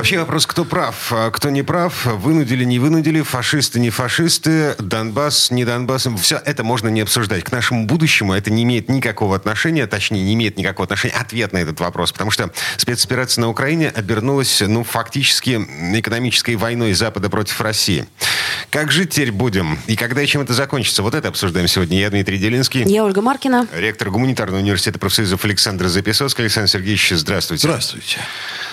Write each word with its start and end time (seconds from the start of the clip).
Вообще 0.00 0.18
вопрос, 0.18 0.46
кто 0.46 0.64
прав, 0.64 1.12
а 1.12 1.30
кто 1.30 1.50
не 1.50 1.62
прав, 1.62 2.06
вынудили, 2.06 2.64
не 2.64 2.78
вынудили, 2.78 3.20
фашисты, 3.20 3.78
не 3.80 3.90
фашисты, 3.90 4.74
Донбасс, 4.78 5.50
не 5.50 5.66
Донбасс. 5.66 6.08
Все 6.22 6.40
это 6.42 6.64
можно 6.64 6.88
не 6.88 7.02
обсуждать. 7.02 7.44
К 7.44 7.52
нашему 7.52 7.84
будущему 7.84 8.32
это 8.32 8.50
не 8.50 8.62
имеет 8.62 8.88
никакого 8.88 9.36
отношения, 9.36 9.86
точнее, 9.86 10.22
не 10.22 10.32
имеет 10.32 10.56
никакого 10.56 10.84
отношения 10.84 11.12
ответ 11.16 11.52
на 11.52 11.58
этот 11.58 11.80
вопрос. 11.80 12.12
Потому 12.12 12.30
что 12.30 12.50
спецоперация 12.78 13.42
на 13.42 13.50
Украине 13.50 13.90
обернулась, 13.90 14.62
ну, 14.66 14.84
фактически 14.84 15.60
экономической 15.92 16.56
войной 16.56 16.94
Запада 16.94 17.28
против 17.28 17.60
России. 17.60 18.08
Как 18.68 18.90
жить 18.92 19.10
теперь 19.10 19.32
будем? 19.32 19.78
И 19.86 19.96
когда 19.96 20.22
и 20.22 20.26
чем 20.26 20.42
это 20.42 20.52
закончится? 20.52 21.02
Вот 21.02 21.14
это 21.14 21.28
обсуждаем 21.28 21.66
сегодня. 21.68 21.98
Я 21.98 22.10
Дмитрий 22.10 22.38
Делинский. 22.38 22.82
Я 22.84 23.04
Ольга 23.04 23.22
Маркина. 23.22 23.66
Ректор 23.74 24.10
Гуманитарного 24.10 24.60
университета 24.60 24.98
профсоюзов 24.98 25.44
Александр 25.44 25.86
Записовский. 25.88 26.44
Александр 26.44 26.68
Сергеевич, 26.70 27.10
здравствуйте. 27.14 27.66
Здравствуйте. 27.68 28.18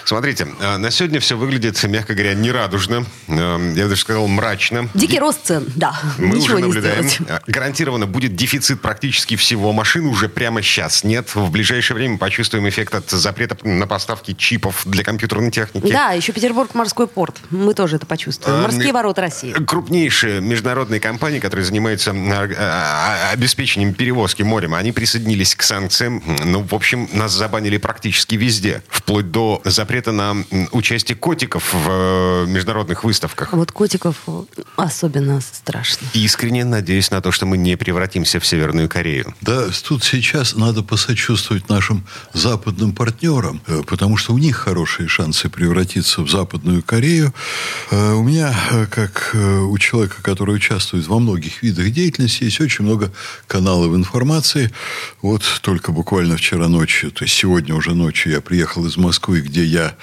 Смотрите, 0.06 0.48
а, 0.62 0.78
на 0.78 0.90
сегодня 0.92 1.20
все 1.20 1.38
выглядит, 1.38 1.82
мягко 1.84 2.14
говоря, 2.14 2.34
нерадужно. 2.34 3.06
А, 3.28 3.58
я 3.76 3.88
даже 3.88 4.02
сказал, 4.02 4.28
мрачно. 4.28 4.90
Дикий 4.94 5.20
рост 5.20 5.40
цен, 5.46 5.66
да. 5.76 6.00
Мы 6.18 6.38
Ничего 6.38 6.44
уже 6.44 6.56
не 6.56 6.62
наблюдаем. 6.64 7.10
сделать. 7.10 7.30
А, 7.30 7.42
Гарантированно 7.48 8.06
будет 8.08 8.36
дефицит 8.36 8.82
практически 8.82 9.36
всего. 9.36 9.74
Машин 9.74 10.06
уже 10.08 10.30
прямо 10.30 10.62
сейчас 10.62 11.04
нет. 11.04 11.36
В 11.36 11.50
ближайшее 11.52 11.96
время 11.96 12.18
почувствуем 12.18 12.68
эффект 12.70 12.96
от 12.96 13.10
запрета 13.10 13.58
на 13.68 13.86
поставки 13.88 14.34
чипов 14.34 14.84
для 14.86 15.04
компьютерной 15.04 15.52
техники. 15.52 15.92
Да, 15.92 16.12
еще 16.12 16.32
Петербург 16.32 16.74
морской 16.74 17.08
порт. 17.08 17.36
Мы 17.50 17.74
тоже 17.74 17.98
это 17.98 18.06
почувствуем. 18.06 18.60
А, 18.60 18.62
Морские 18.64 18.86
ми- 18.88 18.92
ворота 18.92 19.22
России. 19.22 19.54
Крупнейшие 19.78 20.42
международные 20.42 21.00
компании, 21.00 21.38
которые 21.38 21.64
занимаются 21.64 22.10
а, 22.12 22.48
а, 22.58 23.32
обеспечением 23.32 23.94
перевозки 23.94 24.42
морем, 24.42 24.74
они 24.74 24.92
присоединились 24.92 25.54
к 25.54 25.62
санкциям. 25.62 26.24
Ну, 26.46 26.64
в 26.64 26.74
общем, 26.74 27.08
нас 27.14 27.32
забанили 27.34 27.78
практически 27.78 28.34
везде. 28.34 28.82
Вплоть 28.90 29.30
до 29.30 29.62
запрета 29.66 30.12
на 30.12 30.36
участие 30.72 31.16
котиков 31.16 31.72
в 31.74 31.88
э, 31.88 32.46
международных 32.48 33.04
выставках. 33.04 33.54
Вот 33.54 33.72
котиков 33.72 34.16
особенно 34.78 35.42
страшно. 35.42 36.08
Искренне 36.14 36.66
надеюсь 36.66 37.12
на 37.12 37.22
то, 37.22 37.32
что 37.32 37.46
мы 37.46 37.58
не 37.58 37.76
превратимся 37.76 38.40
в 38.40 38.48
Северную 38.48 38.90
Корею. 38.90 39.36
Да, 39.42 39.66
тут 39.88 40.04
сейчас 40.04 40.56
надо 40.56 40.82
посочувствовать 40.82 41.70
нашим 41.70 42.04
западным 42.34 42.94
партнерам, 42.94 43.62
э, 43.68 43.84
потому 43.86 44.18
что 44.18 44.34
у 44.34 44.40
них 44.40 44.56
хорошие 44.56 45.08
шансы 45.08 45.50
превратиться 45.50 46.24
в 46.24 46.32
Западную 46.32 46.82
Корею. 46.82 47.32
Э, 47.92 48.14
У 48.14 48.24
меня, 48.24 48.56
э, 48.72 48.88
как 48.88 49.32
э, 49.36 49.67
у 49.68 49.78
человека, 49.78 50.22
который 50.22 50.56
участвует 50.56 51.08
во 51.08 51.20
многих 51.20 51.64
видах 51.64 51.92
деятельности, 51.92 52.46
есть 52.46 52.60
очень 52.62 52.86
много 52.86 53.12
каналов 53.48 53.96
информации. 53.96 54.72
Вот 55.22 55.44
только 55.62 55.92
буквально 55.92 56.38
вчера 56.38 56.68
ночью, 56.68 57.12
то 57.12 57.24
есть 57.26 57.36
сегодня 57.36 57.76
уже 57.76 57.94
ночью 57.94 58.32
я 58.32 58.42
приехал 58.42 58.86
из 58.86 58.98
Москвы, 58.98 59.42
где 59.42 59.64
я, 59.64 59.96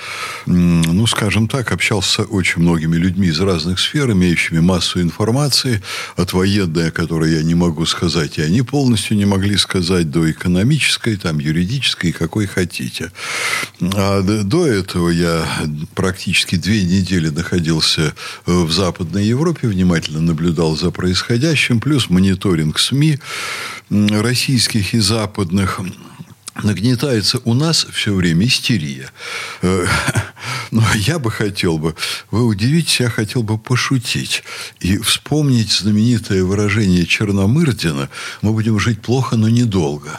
ну, 0.47 1.07
скажем 1.07 1.49
так, 1.49 1.73
общался 1.73 2.23
с 2.23 2.27
очень 2.29 2.63
многими 2.63 2.97
людьми 2.97 3.29
из 3.29 3.41
разных 3.41 3.81
сфер, 3.81 4.11
имеющими 4.13 4.61
массу 4.61 5.01
информации, 5.01 5.83
от 6.17 6.33
военной, 6.33 6.89
о 6.89 6.91
которой 6.91 7.33
я 7.33 7.43
не 7.43 7.55
могу 7.55 7.87
сказать, 7.87 8.39
и 8.39 8.43
они 8.43 8.63
полностью 8.63 9.17
не 9.17 9.25
могли 9.25 9.57
сказать, 9.57 10.11
до 10.11 10.31
экономической, 10.31 11.17
там, 11.17 11.39
юридической, 11.39 12.13
какой 12.13 12.47
хотите. 12.47 13.11
А 13.81 14.23
до 14.23 14.67
этого 14.67 15.11
я 15.11 15.47
практически 15.95 16.57
две 16.57 16.85
недели 16.85 17.29
находился 17.29 18.15
в 18.47 18.71
Западной 18.71 19.25
Европе, 19.25 19.54
внимательно 19.63 20.21
наблюдал 20.21 20.77
за 20.77 20.91
происходящим, 20.91 21.81
плюс 21.81 22.11
мониторинг 22.11 22.79
СМИ 22.79 23.19
российских 23.91 24.95
и 24.95 24.99
западных 24.99 25.81
нагнетается 26.63 27.41
у 27.45 27.55
нас 27.55 27.87
все 27.93 28.15
время 28.15 28.47
истерия. 28.47 29.11
Но 30.71 30.83
я 30.95 31.19
бы 31.19 31.31
хотел 31.31 31.79
бы, 31.79 31.95
вы 32.31 32.45
удивитесь, 32.45 33.01
я 33.01 33.09
хотел 33.11 33.43
бы 33.43 33.59
пошутить 33.59 34.43
и 34.81 34.99
вспомнить 34.99 35.73
знаменитое 35.73 36.45
выражение 36.45 37.07
Черномырдина 37.07 38.09
«Мы 38.43 38.53
будем 38.53 38.79
жить 38.79 39.01
плохо, 39.03 39.37
но 39.37 39.49
недолго». 39.49 40.11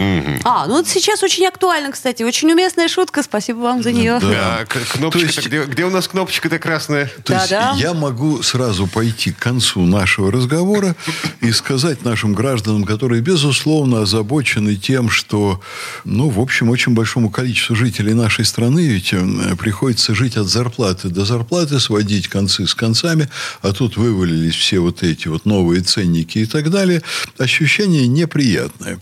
А, 0.44 0.68
ну 0.68 0.76
вот 0.78 0.88
сейчас 0.88 1.24
очень 1.24 1.46
актуально, 1.46 1.92
кстати. 1.92 2.24
Очень 2.24 2.52
уместная 2.52 2.88
шутка. 2.88 3.24
Спасибо 3.24 3.58
вам 3.60 3.84
за 3.84 3.92
нее. 3.92 4.20
Да. 4.22 4.60
А, 4.62 4.66
к- 4.66 4.78
кнопочка-то, 4.94 5.12
То 5.12 5.40
есть- 5.42 5.48
где, 5.48 5.64
где 5.66 5.86
у 5.86 5.90
нас 5.90 6.08
кнопочка-то 6.08 6.60
красная? 6.60 7.12
То 7.24 7.34
есть 7.34 7.50
Да-да. 7.50 7.76
я 7.78 7.94
могу 7.94 8.42
сразу 8.44 8.88
пойти 8.88 9.32
к 9.32 9.38
концу 9.40 9.82
нашего 9.86 10.32
разговора 10.32 10.96
и 11.42 11.52
сказать 11.52 12.04
нашим 12.06 12.34
гражданам, 12.34 12.84
которые, 12.84 13.22
безусловно, 13.22 14.02
озабочены 14.02 14.76
тем, 14.76 15.10
что, 15.10 15.62
ну, 16.04 16.30
в 16.30 16.40
общем, 16.40 16.70
очень 16.70 16.94
большому 16.94 17.30
количеству 17.30 17.76
жителей 17.76 18.14
нашей 18.14 18.46
страны 18.46 18.88
ведь 18.88 19.14
э, 19.14 19.56
приходится 19.58 20.14
жить 20.16 20.38
от 20.38 20.45
зарплаты 20.48 21.10
до 21.10 21.26
зарплаты, 21.26 21.80
сводить 21.80 22.28
концы 22.28 22.68
с 22.68 22.76
концами, 22.76 23.30
а 23.62 23.74
тут 23.74 23.98
вывалились 23.98 24.56
все 24.56 24.80
вот 24.80 25.04
эти 25.04 25.28
вот 25.28 25.46
новые 25.46 25.82
ценники 25.82 26.40
и 26.40 26.46
так 26.46 26.70
далее. 26.70 27.02
Ощущение 27.38 28.08
неприятное. 28.08 29.00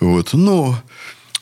Вот. 0.00 0.32
Но 0.32 0.82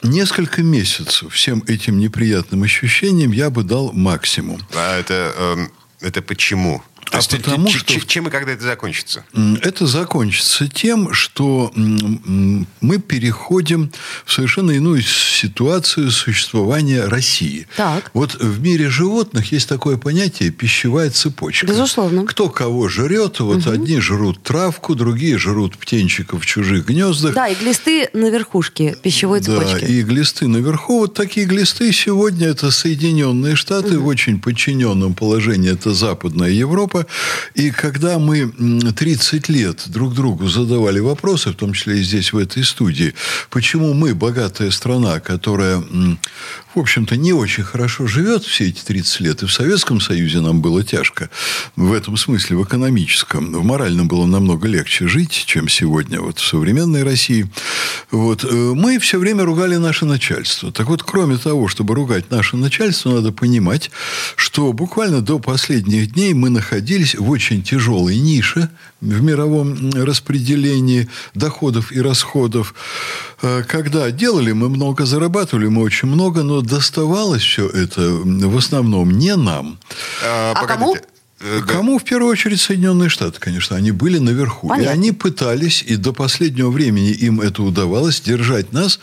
несколько 0.03 0.62
месяцев 0.62 1.32
всем 1.32 1.62
этим 1.66 1.99
неприятным 1.99 2.62
ощущениям 2.62 3.32
я 3.32 3.50
бы 3.50 3.62
дал 3.62 3.93
максимум. 3.93 4.60
А 4.75 4.99
это, 4.99 5.32
эм, 5.37 5.72
это 6.00 6.22
почему? 6.22 6.82
То 7.05 7.13
А 7.13 7.17
есть, 7.19 7.31
потому 7.31 7.69
ч- 7.69 7.79
что- 7.79 8.01
чем 8.07 8.27
и 8.29 8.31
когда 8.31 8.53
это 8.53 8.65
закончится? 8.65 9.25
Это 9.63 9.87
закончится 9.87 10.69
тем, 10.69 11.13
что 11.13 11.71
мы 11.75 12.99
переходим 12.99 13.91
в 14.25 14.33
совершенно 14.33 14.71
иную 14.73 15.03
ситуацию 15.03 16.11
существования 16.11 17.05
России. 17.07 17.67
Так. 17.77 18.11
Вот 18.15 18.35
в 18.35 18.61
мире 18.61 18.89
животных 18.91 19.53
есть 19.53 19.69
такое 19.69 19.97
понятие 19.97 20.51
пищевая 20.51 21.11
цепочка. 21.11 21.67
Безусловно. 21.67 22.25
Кто 22.27 22.49
кого 22.49 22.89
жрет, 22.89 23.41
вот 23.41 23.67
одни 23.67 24.01
жрут 24.01 24.43
травку, 24.43 24.95
другие 24.95 25.39
жрут 25.39 25.77
птенчиков 25.77 26.43
в 26.43 26.47
чужих 26.47 26.87
гнездах. 26.87 27.35
Да, 27.35 27.49
и 27.49 27.55
глисты 27.55 28.09
на 28.13 28.31
верхушке 28.31 28.97
пищевой 29.03 29.41
Да, 29.41 29.47
цепочки. 29.59 29.85
и 29.85 30.03
глисты 30.03 30.49
наверху. 30.49 31.01
Вот 31.01 31.15
такие 31.15 31.47
глисты 31.47 31.93
сегодня 31.93 32.49
это 32.49 32.71
Соединенные 32.71 33.57
Штаты, 33.57 33.99
в 33.99 34.07
очень 34.07 34.41
подчиненном 34.41 35.15
положении 35.15 35.71
это 35.73 35.93
Западная 35.95 36.51
Европа. 36.51 36.94
И 37.55 37.71
когда 37.71 38.19
мы 38.19 38.53
м, 38.59 38.81
30 38.93 39.49
лет 39.49 39.84
друг 39.87 40.15
другу 40.15 40.49
задавали 40.49 41.00
вопросы, 41.00 41.50
в 41.50 41.55
том 41.55 41.72
числе 41.72 41.99
и 42.00 42.03
здесь, 42.03 42.32
в 42.32 42.38
этой 42.38 42.65
студии, 42.65 43.15
почему 43.50 43.94
мы, 43.94 44.15
богатая 44.15 44.71
страна, 44.71 45.21
которая, 45.21 45.78
в 46.75 46.78
общем-то, 46.78 47.16
не 47.16 47.32
очень 47.32 47.65
хорошо 47.65 48.06
живет 48.06 48.44
все 48.44 48.69
эти 48.69 48.82
30 48.82 49.21
лет, 49.21 49.43
и 49.43 49.47
в 49.47 49.53
Советском 49.53 50.00
Союзе 50.00 50.41
нам 50.41 50.60
было 50.60 50.82
тяжко, 50.82 51.31
в 51.77 51.93
этом 51.93 52.16
смысле, 52.16 52.56
в 52.56 52.65
экономическом, 52.65 53.53
в 53.53 53.65
моральном 53.65 54.09
было 54.09 54.26
намного 54.26 54.69
легче 54.69 55.06
жить, 55.09 55.44
чем 55.47 55.69
сегодня 55.69 56.21
вот 56.21 56.38
в 56.38 56.47
современной 56.47 57.03
России. 57.03 57.50
Вот. 58.11 58.44
э, 58.44 58.49
Мы 58.49 58.99
все 58.99 59.19
время 59.19 59.44
ругали 59.44 59.76
наше 59.76 60.05
начальство. 60.05 60.72
Так 60.72 60.88
вот, 60.88 61.03
кроме 61.03 61.37
того, 61.38 61.69
чтобы 61.69 61.94
ругать 61.94 62.31
наше 62.31 62.56
начальство, 62.56 63.11
надо 63.11 63.32
понимать, 63.32 63.91
что 64.37 64.72
буквально 64.72 65.21
до 65.21 65.38
последних 65.38 66.12
дней 66.12 66.34
мы 66.34 66.50
находились 66.50 66.84
в 67.19 67.31
очень 67.31 67.62
тяжелой 67.62 68.17
нише 68.19 68.69
в 69.00 69.22
мировом 69.22 69.91
распределении 69.93 71.09
доходов 71.34 71.93
и 71.93 72.00
расходов. 72.00 72.75
Э, 73.43 73.62
Когда 73.67 74.11
делали 74.11 74.53
мы 74.53 74.69
много, 74.69 75.06
зарабатывали 75.06 75.69
мы 75.69 75.83
очень 75.83 76.09
много, 76.09 76.43
но 76.43 76.61
доставалось 76.61 77.43
все 77.43 77.69
это 77.69 78.00
в 78.25 78.56
основном 78.56 79.11
не 79.11 79.37
нам. 79.37 79.79
А, 80.25 80.53
А 80.55 80.67
кому? 80.67 80.97
Э. 81.44 81.61
Кому 81.67 81.99
в 81.99 82.05
первую 82.05 82.31
очередь 82.32 82.61
Соединенные 82.61 83.08
Штаты, 83.11 83.38
конечно, 83.38 83.76
они 83.76 83.91
были 83.91 84.17
наверху. 84.19 84.69
Понятно. 84.69 84.88
И 84.88 84.93
они 84.93 85.12
пытались, 85.12 85.85
и 85.87 85.96
до 85.96 86.14
последнего 86.14 86.70
времени 86.70 87.11
им 87.11 87.43
это 87.43 87.62
удавалось, 87.62 88.23
держать 88.23 88.73
нас 88.73 88.99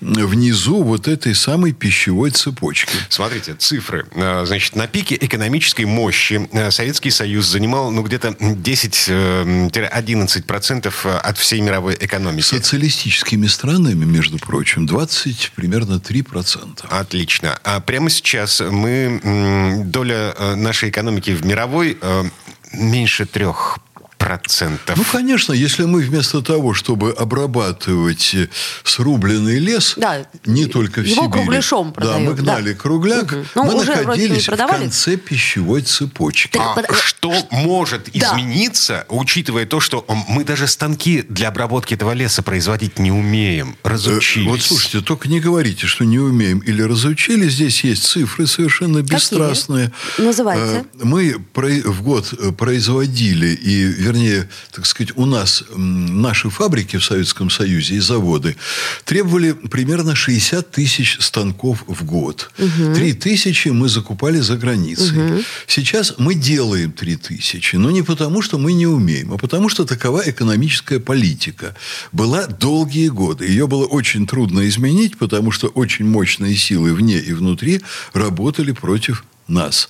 внизу 0.00 0.82
вот 0.82 1.08
этой 1.08 1.34
самой 1.34 1.72
пищевой 1.72 2.32
цепочки. 2.32 2.92
Смотрите, 3.08 3.54
цифры. 3.54 4.04
А, 4.14 4.44
Значит, 4.44 4.76
на 4.76 4.86
пике 4.86 5.16
экономической 5.18 5.86
мощи 5.86 6.46
э, 6.52 6.70
Советский 6.70 7.10
Союз 7.10 7.46
занимал 7.46 7.90
ну, 7.90 8.02
где-то 8.02 8.28
10-11% 8.28 11.18
от 11.18 11.38
всей 11.38 11.62
мировой 11.62 11.96
экономики. 11.98 12.44
Социалистическими 12.44 13.46
странами, 13.46 14.04
между 14.04 14.38
прочим, 14.38 14.84
20, 14.86 15.52
примерно 15.54 15.94
3%. 15.94 16.84
Отлично. 16.90 17.58
А 17.64 17.80
прямо 17.80 18.10
сейчас 18.10 18.60
мы, 18.60 19.82
доля 19.86 20.34
э, 20.36 20.56
нашей 20.56 20.90
экономики 20.90 21.30
в 21.30 21.46
мировой 21.46 21.85
э, 21.94 22.24
меньше 22.72 23.26
трех 23.26 23.78
процентов. 24.18 24.96
Ну, 24.96 25.04
конечно, 25.10 25.52
если 25.52 25.84
мы 25.84 26.00
вместо 26.00 26.42
того, 26.42 26.74
чтобы 26.74 27.12
обрабатывать 27.12 28.34
э, 28.34 28.48
срубленный 28.84 29.58
лес, 29.58 29.94
Да, 29.96 30.26
не 30.44 30.66
только 30.66 31.00
в 31.00 31.04
его 31.04 31.24
Сибири, 31.24 31.32
кругляшом 31.32 31.92
да, 31.96 32.00
мы 32.18 32.32
продают, 32.34 32.38
гнали 32.40 32.72
да. 32.72 32.78
кругляк. 32.78 33.34
Ну, 33.54 33.64
мы 33.64 33.74
уже 33.74 33.94
находились 33.94 34.48
в 34.48 34.56
конце 34.56 35.16
пищевой 35.16 35.82
цепочки. 35.82 36.58
А 36.58 36.74
под- 36.74 36.94
что 36.96 37.32
может 37.50 38.10
Да. 38.14 38.32
измениться, 38.32 39.04
учитывая 39.08 39.66
то, 39.66 39.80
что 39.80 40.04
мы 40.28 40.44
даже 40.44 40.66
станки 40.66 41.22
для 41.28 41.48
обработки 41.48 41.94
этого 41.94 42.12
леса 42.12 42.42
производить 42.42 42.98
не 42.98 43.12
умеем, 43.12 43.76
Э, 43.84 43.88
разучились? 43.90 44.48
Вот 44.48 44.62
слушайте, 44.62 45.00
только 45.00 45.28
не 45.28 45.40
говорите, 45.40 45.86
что 45.86 46.04
не 46.04 46.18
умеем 46.18 46.60
или 46.60 46.82
разучили. 46.82 47.48
Здесь 47.48 47.84
есть 47.84 48.04
цифры 48.04 48.46
совершенно 48.46 49.02
бесстрастные. 49.02 49.92
Называйте. 50.18 50.84
Э, 51.00 51.04
Мы 51.04 51.38
про- 51.52 51.68
в 51.82 52.02
год 52.02 52.32
э, 52.38 52.52
производили, 52.52 53.48
и, 53.48 54.05
вернее, 54.06 54.48
так 54.70 54.86
сказать, 54.86 55.12
у 55.16 55.26
нас 55.26 55.64
наши 55.76 56.48
фабрики 56.50 56.96
в 56.96 57.04
Советском 57.04 57.50
Союзе 57.50 57.96
и 57.96 58.00
заводы 58.00 58.56
требовали 59.04 59.52
примерно 59.52 60.14
60 60.14 60.70
тысяч 60.70 61.18
станков 61.20 61.84
в 61.86 62.04
год. 62.04 62.50
3 62.56 63.12
тысячи 63.14 63.68
мы 63.68 63.88
закупали 63.88 64.38
за 64.40 64.56
границей. 64.56 65.44
Сейчас 65.66 66.14
мы 66.18 66.34
делаем 66.34 66.92
3 66.92 67.16
тысячи, 67.16 67.76
но 67.76 67.90
не 67.90 68.02
потому, 68.02 68.42
что 68.42 68.58
мы 68.58 68.72
не 68.72 68.86
умеем, 68.86 69.32
а 69.32 69.38
потому, 69.38 69.68
что 69.68 69.84
такова 69.84 70.22
экономическая 70.24 71.00
политика. 71.00 71.74
Была 72.12 72.46
долгие 72.46 73.08
годы. 73.08 73.46
Ее 73.46 73.66
было 73.66 73.86
очень 73.86 74.26
трудно 74.26 74.68
изменить, 74.68 75.18
потому 75.18 75.50
что 75.50 75.68
очень 75.68 76.06
мощные 76.06 76.56
силы 76.56 76.94
вне 76.94 77.18
и 77.18 77.32
внутри 77.32 77.82
работали 78.12 78.72
против 78.72 79.24
нас. 79.48 79.88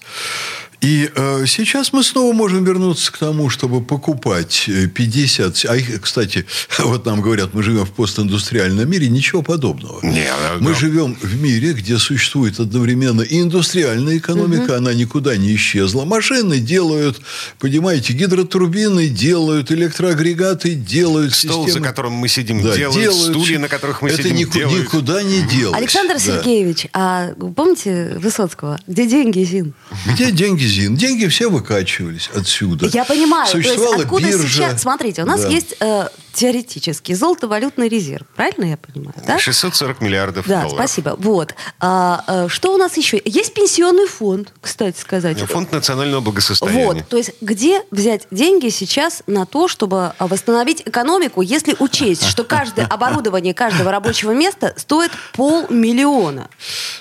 И 0.83 1.11
э, 1.15 1.45
сейчас 1.47 1.93
мы 1.93 2.03
снова 2.05 2.33
можем 2.35 2.65
вернуться 2.65 3.11
к 3.11 3.17
тому, 3.19 3.49
чтобы 3.51 3.83
покупать 3.83 4.65
э, 4.69 4.87
50... 4.89 5.65
А 5.69 5.77
их, 5.77 6.01
кстати, 6.03 6.45
вот 6.79 7.07
нам 7.07 7.23
говорят, 7.23 7.55
мы 7.55 7.63
живем 7.63 7.87
в 7.87 7.93
постиндустриальном 7.93 8.89
мире, 8.89 9.09
ничего 9.09 9.43
подобного. 9.43 10.05
Не, 10.05 10.25
да, 10.27 10.57
мы 10.61 10.73
да. 10.73 10.79
живем 10.79 11.17
в 11.21 11.41
мире, 11.43 11.73
где 11.73 11.99
существует 11.99 12.61
одновременно 12.61 13.23
и 13.23 13.41
индустриальная 13.41 14.19
экономика, 14.19 14.77
она 14.77 14.93
никуда 14.93 15.37
не 15.37 15.55
исчезла. 15.57 16.05
Машины 16.05 16.59
делают, 16.59 17.21
понимаете, 17.59 18.13
гидротурбины 18.13 19.09
делают, 19.09 19.73
электроагрегаты 19.73 20.75
делают. 20.75 21.35
Стол, 21.35 21.65
за 21.65 21.71
системы- 21.71 21.87
которым 21.87 22.13
мы 22.13 22.29
сидим, 22.29 22.63
Да, 22.63 22.77
делают, 22.77 23.15
стулья, 23.15 23.59
на 23.59 23.69
которых 23.69 24.03
мы 24.03 24.11
Это 24.11 24.23
сидим, 24.23 24.37
нику- 24.37 24.59
делают. 24.59 24.83
никуда 24.85 25.23
не 25.23 25.41
делать. 25.43 25.77
Александр 25.77 26.15
Да. 26.15 26.21
Сергеевич, 26.21 26.87
а 26.93 27.33
помните 27.57 28.19
Высоцкого? 28.19 28.79
Где 28.87 29.07
деньги, 29.07 29.43
Зин? 29.45 29.73
Где 30.13 30.31
деньги, 30.31 30.66
Зин? 30.67 30.97
Деньги 30.97 31.27
все 31.27 31.49
выкачивались 31.51 32.29
отсюда. 32.35 32.87
Я 32.93 33.05
понимаю. 33.05 33.51
То 33.51 33.59
есть 33.59 33.69
Существовала 33.71 34.03
откуда 34.03 34.27
биржа. 34.29 34.49
сейчас... 34.49 34.83
Смотрите, 34.83 35.23
у 35.23 35.27
нас 35.27 35.43
Да. 35.43 35.49
есть 35.49 35.75
э, 35.81 36.09
теоретически 36.33 37.13
золотовалютный 37.15 37.89
резерв. 37.89 38.27
Правильно 38.37 38.67
я 38.71 38.77
понимаю? 38.77 39.15
Да? 39.27 39.39
640 39.39 40.01
миллиардов 40.03 40.47
Да, 40.47 40.63
долларов. 40.63 40.75
спасибо. 40.79 41.17
Вот. 41.19 41.55
А, 41.81 42.25
э, 42.27 42.49
что 42.49 42.75
у 42.75 42.77
нас 42.77 42.97
еще? 42.97 43.21
Есть 43.25 43.55
пенсионный 43.55 44.07
фонд, 44.07 44.53
кстати 44.61 44.99
сказать. 45.01 45.39
Фонд 45.41 45.73
национального 45.73 46.21
благосостояния. 46.21 46.85
Вот, 46.85 47.09
то 47.09 47.17
есть 47.17 47.33
где 47.41 47.83
взять 47.91 48.27
деньги 48.31 48.69
сейчас 48.69 49.23
на 49.27 49.47
то, 49.47 49.69
чтобы 49.69 50.13
а, 50.19 50.27
восстановить 50.27 50.83
экономику, 50.85 51.41
если 51.43 51.75
учесть, 51.79 52.25
что 52.27 52.45
каждое 52.45 52.87
оборудование 52.91 53.55
каждого 53.55 53.91
рабочего 53.91 54.33
места 54.33 54.75
стоит 54.77 55.11
полмиллиона? 55.35 56.49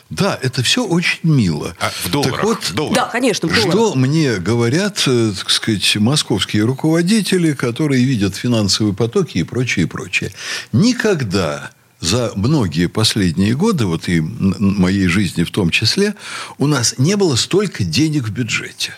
Да, 0.09 0.39
это 0.41 0.63
все 0.63 0.85
очень 0.85 1.19
мило. 1.23 1.75
А, 1.79 1.91
в 2.03 2.09
долларах, 2.09 2.35
Так 2.35 2.43
вот, 2.45 2.63
в 2.63 2.73
долларах. 2.73 2.95
Да, 2.95 3.05
конечно, 3.11 3.47
Что 3.55 3.95
мне 3.95 4.37
говорят, 4.37 5.03
э, 5.07 5.33
так 5.37 5.49
сказать, 5.49 5.95
московские 5.97 6.63
руководители, 6.63 7.53
которые 7.53 8.03
видят 8.03 8.35
финансовые 8.35 8.93
потоки 8.93 9.37
и 9.37 9.43
прочее, 9.43 9.85
и 9.85 9.87
прочее. 9.87 10.31
Никогда 10.71 11.71
за 11.99 12.31
многие 12.35 12.87
последние 12.87 13.55
годы, 13.55 13.85
вот 13.85 14.07
и 14.07 14.21
моей 14.21 15.07
жизни 15.07 15.43
в 15.43 15.51
том 15.51 15.69
числе, 15.69 16.15
у 16.57 16.67
нас 16.67 16.95
не 16.97 17.15
было 17.15 17.35
столько 17.35 17.83
денег 17.83 18.25
в 18.25 18.31
бюджете. 18.31 18.93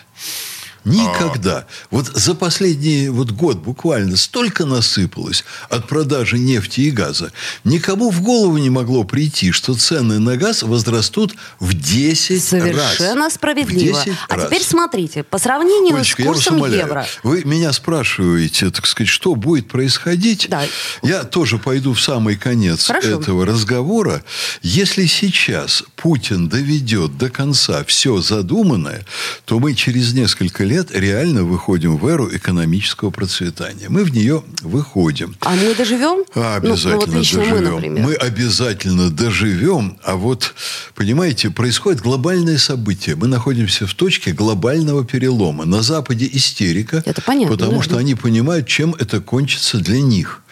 Никогда. 0.84 1.66
Вот 1.90 2.06
за 2.06 2.34
последний 2.34 3.08
вот 3.08 3.30
год 3.30 3.58
буквально 3.58 4.16
столько 4.16 4.64
насыпалось 4.64 5.44
от 5.68 5.86
продажи 5.86 6.38
нефти 6.38 6.80
и 6.82 6.90
газа. 6.90 7.32
Никому 7.64 8.10
в 8.10 8.22
голову 8.22 8.56
не 8.58 8.70
могло 8.70 9.04
прийти, 9.04 9.52
что 9.52 9.74
цены 9.74 10.18
на 10.18 10.36
газ 10.36 10.62
возрастут 10.62 11.34
в 11.60 11.74
10 11.74 12.30
раз. 12.30 12.96
Совершенно 12.96 13.30
справедливо. 13.30 14.02
10 14.04 14.16
А 14.28 14.36
раз. 14.36 14.46
теперь 14.46 14.62
смотрите, 14.62 15.22
по 15.22 15.38
сравнению 15.38 15.96
Олечка, 15.96 16.22
с 16.22 16.26
курсом 16.26 16.64
евро. 16.72 17.06
Вы 17.22 17.44
меня 17.44 17.72
спрашиваете, 17.72 18.70
так 18.70 18.86
сказать, 18.86 19.08
что 19.08 19.34
будет 19.34 19.68
происходить. 19.68 20.46
Да. 20.48 20.62
Я 21.02 21.24
тоже 21.24 21.58
пойду 21.58 21.92
в 21.92 22.00
самый 22.00 22.36
конец 22.36 22.86
Хорошо. 22.86 23.20
этого 23.20 23.44
разговора. 23.46 24.22
Если 24.62 25.06
сейчас 25.06 25.84
Путин 25.96 26.48
доведет 26.48 27.18
до 27.18 27.28
конца 27.30 27.84
все 27.84 28.20
задуманное, 28.20 29.04
то 29.44 29.58
мы 29.58 29.74
через 29.74 30.12
несколько 30.12 30.64
лет 30.68 30.90
реально 30.92 31.42
выходим 31.44 31.96
в 31.96 32.06
эру 32.06 32.28
экономического 32.34 33.10
процветания. 33.10 33.86
Мы 33.88 34.04
в 34.04 34.12
нее 34.12 34.42
выходим. 34.62 35.34
А 35.40 35.54
мы 35.54 35.74
доживем? 35.74 36.24
А, 36.34 36.60
Ну, 36.62 36.72
обязательно 36.72 36.94
ну, 36.94 37.00
вот 37.00 37.10
доживем. 37.14 37.48
мы, 37.50 37.60
например. 37.60 38.16
обязательно 38.20 39.10
доживем. 39.10 39.98
А 40.04 40.16
вот, 40.16 40.54
понимаете, 40.94 41.50
происходит 41.50 42.02
глобальное 42.02 42.58
событие. 42.58 43.16
Мы 43.16 43.26
находимся 43.28 43.86
в 43.86 43.94
точке 43.94 44.32
глобального 44.32 45.04
перелома. 45.04 45.64
На 45.64 45.82
Западе 45.82 46.28
истерика. 46.30 47.02
Это 47.06 47.22
понятно, 47.22 47.56
Потому 47.56 47.78
да. 47.78 47.82
что 47.82 47.96
они 47.96 48.14
понимают, 48.14 48.66
чем 48.68 48.94
это 48.98 49.20
кончится 49.20 49.78
для 49.78 50.00
них. 50.00 50.42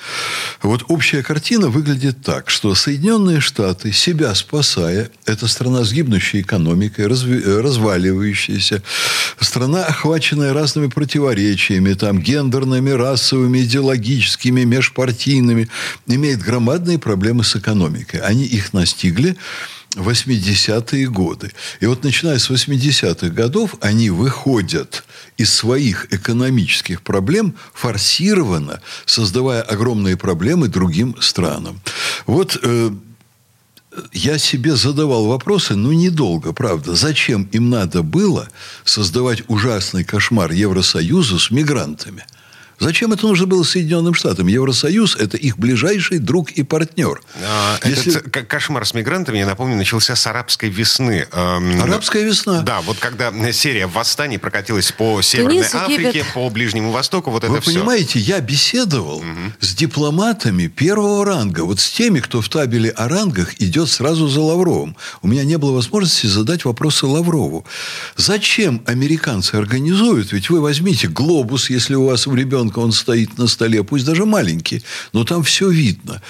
Вот 0.62 0.84
общая 0.88 1.22
картина 1.22 1.68
выглядит 1.68 2.22
так, 2.22 2.50
что 2.50 2.74
Соединенные 2.74 3.40
Штаты, 3.40 3.92
себя 3.92 4.34
спасая, 4.34 5.10
это 5.24 5.46
страна 5.48 5.84
с 5.84 5.92
гибнущей 5.92 6.40
экономикой, 6.40 7.06
разви- 7.06 7.42
э, 7.42 7.60
разваливающаяся, 7.60 8.82
страна, 9.40 9.84
охваченная 9.84 10.52
разными 10.52 10.88
противоречиями, 10.88 11.94
там, 11.94 12.20
гендерными, 12.20 12.90
расовыми, 12.90 13.60
идеологическими, 13.60 14.62
межпартийными, 14.64 15.68
имеет 16.06 16.40
громадные 16.40 16.98
проблемы 16.98 17.44
с 17.44 17.56
экономикой. 17.56 18.20
Они 18.20 18.44
их 18.44 18.72
настигли 18.72 19.36
80-е 19.96 21.08
годы. 21.08 21.52
И 21.80 21.86
вот 21.86 22.04
начиная 22.04 22.38
с 22.38 22.50
80-х 22.50 23.28
годов 23.28 23.76
они 23.80 24.10
выходят 24.10 25.04
из 25.36 25.52
своих 25.52 26.12
экономических 26.12 27.02
проблем 27.02 27.54
форсированно, 27.74 28.80
создавая 29.04 29.62
огромные 29.62 30.16
проблемы 30.16 30.68
другим 30.68 31.16
странам. 31.20 31.80
Вот 32.26 32.58
э, 32.62 32.90
я 34.12 34.38
себе 34.38 34.76
задавал 34.76 35.26
вопросы, 35.26 35.74
ну, 35.74 35.92
недолго, 35.92 36.52
правда. 36.52 36.94
Зачем 36.94 37.44
им 37.52 37.70
надо 37.70 38.02
было 38.02 38.48
создавать 38.84 39.42
ужасный 39.48 40.04
кошмар 40.04 40.52
Евросоюза 40.52 41.38
с 41.38 41.50
мигрантами? 41.50 42.24
Зачем 42.78 43.12
это 43.12 43.26
нужно 43.26 43.46
было 43.46 43.62
Соединенным 43.62 44.12
Штатам? 44.14 44.48
Евросоюз– 44.48 45.16
это 45.18 45.36
их 45.38 45.58
ближайший 45.58 46.18
друг 46.18 46.50
и 46.52 46.62
партнер. 46.62 47.22
А, 47.42 47.78
Если- 47.84 48.16
Этот 48.18 48.30
к- 48.30 48.44
кошмар 48.46 48.86
с 48.86 48.92
мигрантами, 48.92 49.38
я 49.38 49.46
напомню, 49.46 49.76
начался 49.76 50.14
с 50.14 50.26
арабской 50.26 50.68
весны. 50.68 51.26
Эм, 51.32 51.80
Арабская 51.80 52.24
весна. 52.24 52.60
Да, 52.60 52.82
вот 52.82 52.98
когда 52.98 53.32
серия 53.52 53.86
восстаний 53.86 54.38
прокатилась 54.38 54.92
по 54.92 55.22
Северной 55.22 55.56
Тунис, 55.58 55.74
Африке, 55.74 56.02
Египет. 56.08 56.26
по 56.34 56.50
Ближнему 56.50 56.90
Востоку, 56.92 57.30
вот 57.30 57.44
Вы 57.44 57.56
это 57.56 57.62
все. 57.62 57.72
понимаете, 57.72 58.18
я 58.18 58.40
беседовал 58.40 59.24
с 59.60 59.74
дипломатами 59.74 60.66
первого 60.66 61.24
ранга, 61.24 61.62
вот 61.62 61.80
с 61.80 61.90
теми, 61.90 62.20
кто 62.20 62.42
в 62.42 62.48
табеле 62.50 62.90
о 62.90 63.08
рангах 63.08 63.54
идет 63.60 63.88
сразу 63.88 64.28
за 64.28 64.40
Лавровым. 64.42 64.96
У 65.22 65.28
меня 65.28 65.44
не 65.44 65.56
было 65.56 65.72
возможности 65.72 66.26
задать 66.26 66.64
вопросы 66.66 67.06
Лаврову. 67.06 67.64
Зачем 68.16 68.82
американцы 68.86 69.54
организуют? 69.54 70.32
Ведь 70.32 70.50
вы 70.50 70.60
возьмите 70.60 71.08
глобус, 71.08 71.70
если 71.70 71.94
у 71.94 72.04
вас 72.06 72.26
у 72.26 72.34
ребенка 72.34 72.65
он 72.74 72.92
стоит 72.92 73.38
на 73.38 73.46
столе, 73.46 73.82
пусть 73.84 74.04
даже 74.04 74.24
маленький, 74.24 74.82
но 75.12 75.24
там 75.24 75.42
все 75.42 75.68
видно. 75.68 76.22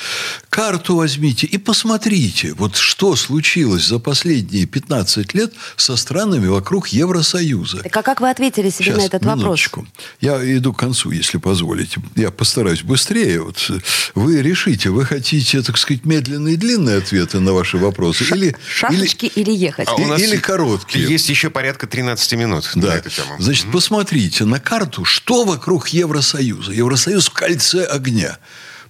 Карту 0.49 0.97
возьмите 0.97 1.47
и 1.47 1.59
посмотрите, 1.59 2.55
вот 2.55 2.77
что 2.77 3.17
случилось 3.17 3.87
за 3.87 3.99
последние 3.99 4.67
15 4.67 5.35
лет 5.35 5.53
со 5.77 5.97
странами 5.97 6.47
вокруг 6.47 6.89
Евросоюза. 6.89 7.83
Так 7.83 7.97
а 7.97 8.03
как 8.03 8.21
вы 8.21 8.31
ответили 8.31 8.71
себе 8.71 8.87
Сейчас, 8.87 8.99
на 8.99 9.03
этот 9.03 9.25
вопрос? 9.25 9.43
минуточку. 9.43 9.87
Я 10.21 10.37
иду 10.57 10.73
к 10.73 10.79
концу, 10.79 11.11
если 11.11 11.39
позволите. 11.39 12.01
Я 12.15 12.31
постараюсь 12.31 12.83
быстрее. 12.83 13.43
Вот 13.43 13.71
вы 14.15 14.43
решите, 14.43 14.91
вы 14.91 15.05
хотите, 15.05 15.63
так 15.63 15.77
сказать, 15.79 16.05
медленные 16.05 16.55
и 16.55 16.57
длинные 16.57 16.99
ответы 16.99 17.41
на 17.41 17.53
ваши 17.53 17.79
вопросы? 17.79 18.25
или, 18.25 18.57
Шашечки 18.69 19.27
или, 19.27 19.51
ехать? 19.51 19.89
А 19.89 19.95
у 19.95 20.07
нас 20.07 20.21
или 20.21 20.37
короткие. 20.37 21.09
Есть 21.09 21.29
еще 21.29 21.51
порядка 21.51 21.87
13 21.87 22.33
минут 22.35 22.71
на 22.75 22.83
да. 22.83 22.97
эту 22.97 23.11
тему. 23.11 23.37
Значит, 23.39 23.67
посмотрите 23.71 24.45
на 24.45 24.61
карту, 24.61 25.05
что 25.05 25.45
вокруг 25.45 25.89
Евросоюза. 25.89 26.26
Евросоюз 26.35 27.29
в 27.29 27.33
кольце 27.33 27.85
огня. 27.85 28.39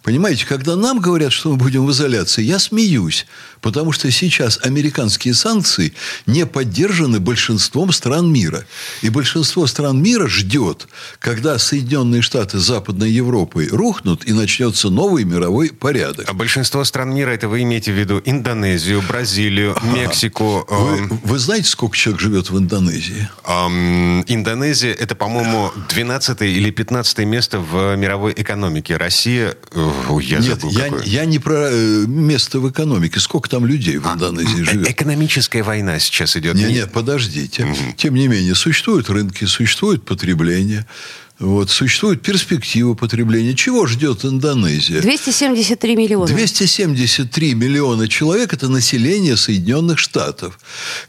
Понимаете, 0.03 0.47
когда 0.47 0.77
нам 0.77 1.01
говорят, 1.01 1.33
что 1.33 1.51
мы 1.51 1.57
будем 1.57 1.85
в 1.85 1.91
изоляции, 1.91 2.43
я 2.43 2.59
смеюсь. 2.59 3.27
Потому 3.61 3.93
что 3.93 4.11
сейчас 4.11 4.59
американские 4.63 5.35
санкции 5.35 5.93
не 6.27 6.47
поддержаны 6.47 7.21
большинством 7.21 7.93
стран 7.93 8.33
мира. 8.33 8.65
И 9.03 9.09
большинство 9.11 9.67
стран 9.67 10.03
мира 10.03 10.27
ждет, 10.29 10.89
когда 11.19 11.59
Соединенные 11.59 12.23
Штаты 12.23 12.59
Западной 12.59 13.11
Европы 13.11 13.69
рухнут 13.71 14.27
и 14.27 14.33
начнется 14.33 14.91
новый 14.91 15.25
мировой 15.25 15.71
порядок. 15.71 16.27
А 16.29 16.33
большинство 16.33 16.85
стран 16.85 17.15
мира, 17.15 17.31
это 17.31 17.49
вы 17.49 17.63
имеете 17.63 17.93
в 17.93 17.99
виду 17.99 18.21
Индонезию, 18.25 19.03
Бразилию, 19.03 19.77
Мексику. 19.83 20.67
Вы, 20.69 20.99
эм, 20.99 21.21
вы 21.25 21.39
знаете, 21.39 21.69
сколько 21.69 21.97
человек 21.97 22.21
живет 22.21 22.51
в 22.51 22.59
Индонезии? 22.59 23.29
эм, 23.47 24.23
Индонезия, 24.27 24.93
это, 24.93 25.15
по-моему, 25.15 25.73
12 25.89 26.43
или 26.43 26.71
15 26.71 27.19
место 27.25 27.59
в 27.59 27.97
мировой 27.97 28.33
экономике. 28.37 28.97
Россия, 28.97 29.57
э, 29.73 29.91
ой, 30.09 30.25
я 30.25 30.39
Нет, 30.39 30.61
забыл, 30.61 30.71
я, 30.71 30.85
какое. 30.85 31.03
я 31.05 31.25
не 31.25 31.39
про 31.39 31.69
э, 31.71 32.05
место 32.07 32.61
в 32.61 32.71
экономике. 32.71 33.21
Сколько 33.21 33.46
там 33.49 33.67
людей 33.67 33.99
в 33.99 34.07
Индонезии 34.07 34.63
Э- 34.63 34.65
живет? 34.65 34.91
Экономическая 34.91 35.63
война 35.63 35.99
сейчас 35.99 36.37
идет. 36.37 36.55
Нет, 36.55 36.69
Не- 36.69 36.75
нет, 36.77 36.93
подождите. 36.93 37.67
Тем 37.97 38.15
не 38.15 38.29
менее, 38.29 38.55
существуют 38.55 39.09
рынки, 39.11 39.45
существует 39.45 40.05
потребление. 40.05 40.87
Вот, 41.39 41.69
существует 41.69 42.23
перспектива 42.23 42.95
потребления. 42.95 43.55
Чего 43.55 43.87
ждет 43.87 44.25
Индонезия? 44.25 45.03
273 45.03 45.95
миллиона. 45.95 46.27
273 46.27 47.55
миллиона 47.55 48.09
человек– 48.09 48.53
это 48.55 48.69
население 48.69 49.37
Соединенных 49.37 49.99
Штатов. 49.99 50.59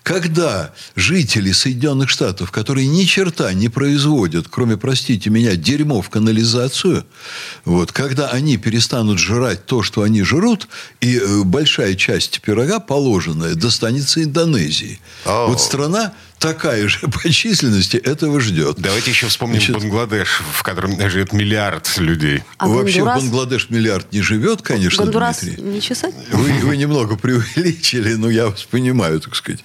Когда 0.04 0.74
жители 0.98 1.54
Соединенных 1.54 2.10
Штатов, 2.10 2.52
которые 2.52 2.88
ни 2.88 3.06
черта 3.06 3.54
не 3.54 3.70
производят, 3.70 4.48
кроме, 4.50 4.76
простите 4.76 5.30
меня, 5.30 5.56
дерьмо 5.56 6.02
в 6.02 6.10
канализацию, 6.10 7.06
вот, 7.64 7.94
когда 7.94 8.28
они 8.28 8.58
перестанут 8.58 9.20
жрать 9.20 9.66
то, 9.66 9.82
что 9.82 10.02
они 10.02 10.24
жрут, 10.24 10.68
и 11.00 11.16
э, 11.18 11.44
большая 11.44 11.96
часть 11.96 12.42
пирога, 12.42 12.82
положенная, 12.82 13.56
достанется 13.56 14.22
Индонезии. 14.22 15.00
О. 15.24 15.48
Вот 15.48 15.62
страна 15.62 16.14
такая 16.40 16.88
же 16.88 17.00
по 17.08 17.30
численности 17.30 17.98
этого 17.98 18.40
ждет. 18.40 18.78
Давайте 18.80 19.12
еще 19.12 19.28
вспомним 19.28 19.58
Значит, 19.58 19.76
Бангладеш, 19.76 20.42
в 20.54 20.64
котором 20.64 21.00
живет 21.10 21.34
миллиард 21.34 21.98
людей. 21.98 22.44
А 22.58 22.68
Вообще 22.68 23.00
Гондурас? 23.00 23.20
в 23.20 23.24
Бангладеш 23.24 23.70
миллиард 23.70 24.12
не 24.14 24.22
живет, 24.22 24.62
конечно, 24.62 25.04
Гондурас 25.04 25.42
Дмитрий. 25.42 25.64
не 25.64 25.82
чесать? 25.82 26.14
Вы, 26.32 26.52
вы 26.64 26.78
немного 26.78 27.16
преувеличили, 27.16 28.14
но 28.14 28.30
я 28.30 28.48
вас 28.48 28.64
понимаю, 28.64 29.20
так 29.20 29.36
сказать. 29.36 29.64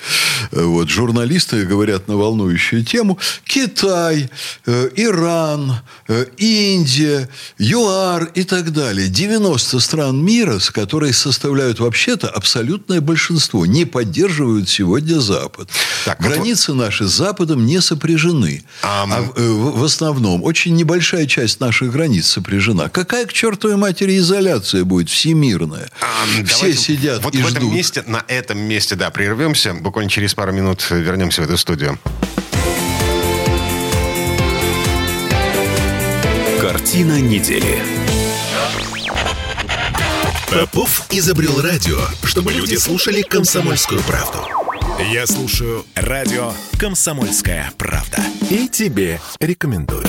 Вот, 0.50 0.88
журналисты 0.88 1.64
говорят 1.64 2.08
на 2.08 2.16
волнующую 2.16 2.84
тему. 2.84 3.18
Китай, 3.44 4.30
э, 4.66 4.90
Иран, 4.96 5.76
э, 6.08 6.26
Индия, 6.38 7.28
ЮАР 7.58 8.30
и 8.34 8.44
так 8.44 8.72
далее. 8.72 9.08
90 9.08 9.80
стран 9.80 10.24
мира, 10.24 10.58
с 10.58 10.70
которые 10.70 11.12
составляют 11.12 11.80
вообще-то 11.80 12.28
абсолютное 12.28 13.00
большинство, 13.00 13.66
не 13.66 13.84
поддерживают 13.84 14.68
сегодня 14.68 15.20
Запад. 15.20 15.68
Так, 16.04 16.20
вот 16.20 16.28
Границы 16.62 16.74
наши 16.74 17.08
с 17.08 17.10
Западом 17.12 17.66
не 17.66 17.80
сопряжены. 17.80 18.62
Ам. 18.82 19.12
А 19.12 19.20
в, 19.22 19.36
э, 19.36 19.42
в- 19.50 19.80
в 19.80 19.84
основном 19.84 20.44
очень 20.44 20.76
небольшая 20.76 21.26
часть 21.26 21.58
наших 21.58 21.90
границ 21.90 22.26
сопряжена. 22.26 22.88
Какая 22.88 23.26
к 23.26 23.32
чертовой 23.32 23.76
матери 23.76 24.16
изоляция 24.18 24.84
будет 24.84 25.08
всемирная? 25.10 25.90
Ам, 26.00 26.46
Все 26.46 26.56
давайте 26.56 26.78
сидят 26.78 27.24
вот 27.24 27.34
и 27.34 27.38
в 27.42 27.48
ждут. 27.48 27.56
этом 27.58 27.74
месте, 27.74 28.04
на 28.06 28.24
этом 28.28 28.58
месте, 28.60 28.94
да, 28.94 29.10
прервемся. 29.10 29.74
Буквально 29.74 30.08
через 30.08 30.34
пару 30.34 30.52
минут 30.52 30.86
вернемся 30.88 31.42
в 31.42 31.46
эту 31.46 31.58
студию. 31.58 31.98
Картина 36.60 37.20
недели. 37.20 37.82
Попов 40.48 41.02
изобрел 41.10 41.60
радио, 41.60 41.98
чтобы 42.24 42.52
люди 42.52 42.76
слушали 42.76 43.22
комсомольскую 43.22 44.00
правду. 44.02 44.46
Я 45.00 45.26
слушаю 45.26 45.84
радио 45.94 46.52
«Комсомольская 46.78 47.72
правда». 47.78 48.18
И 48.50 48.68
тебе 48.68 49.20
рекомендую. 49.40 50.06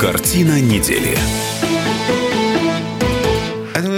Картина 0.00 0.60
недели. 0.60 1.16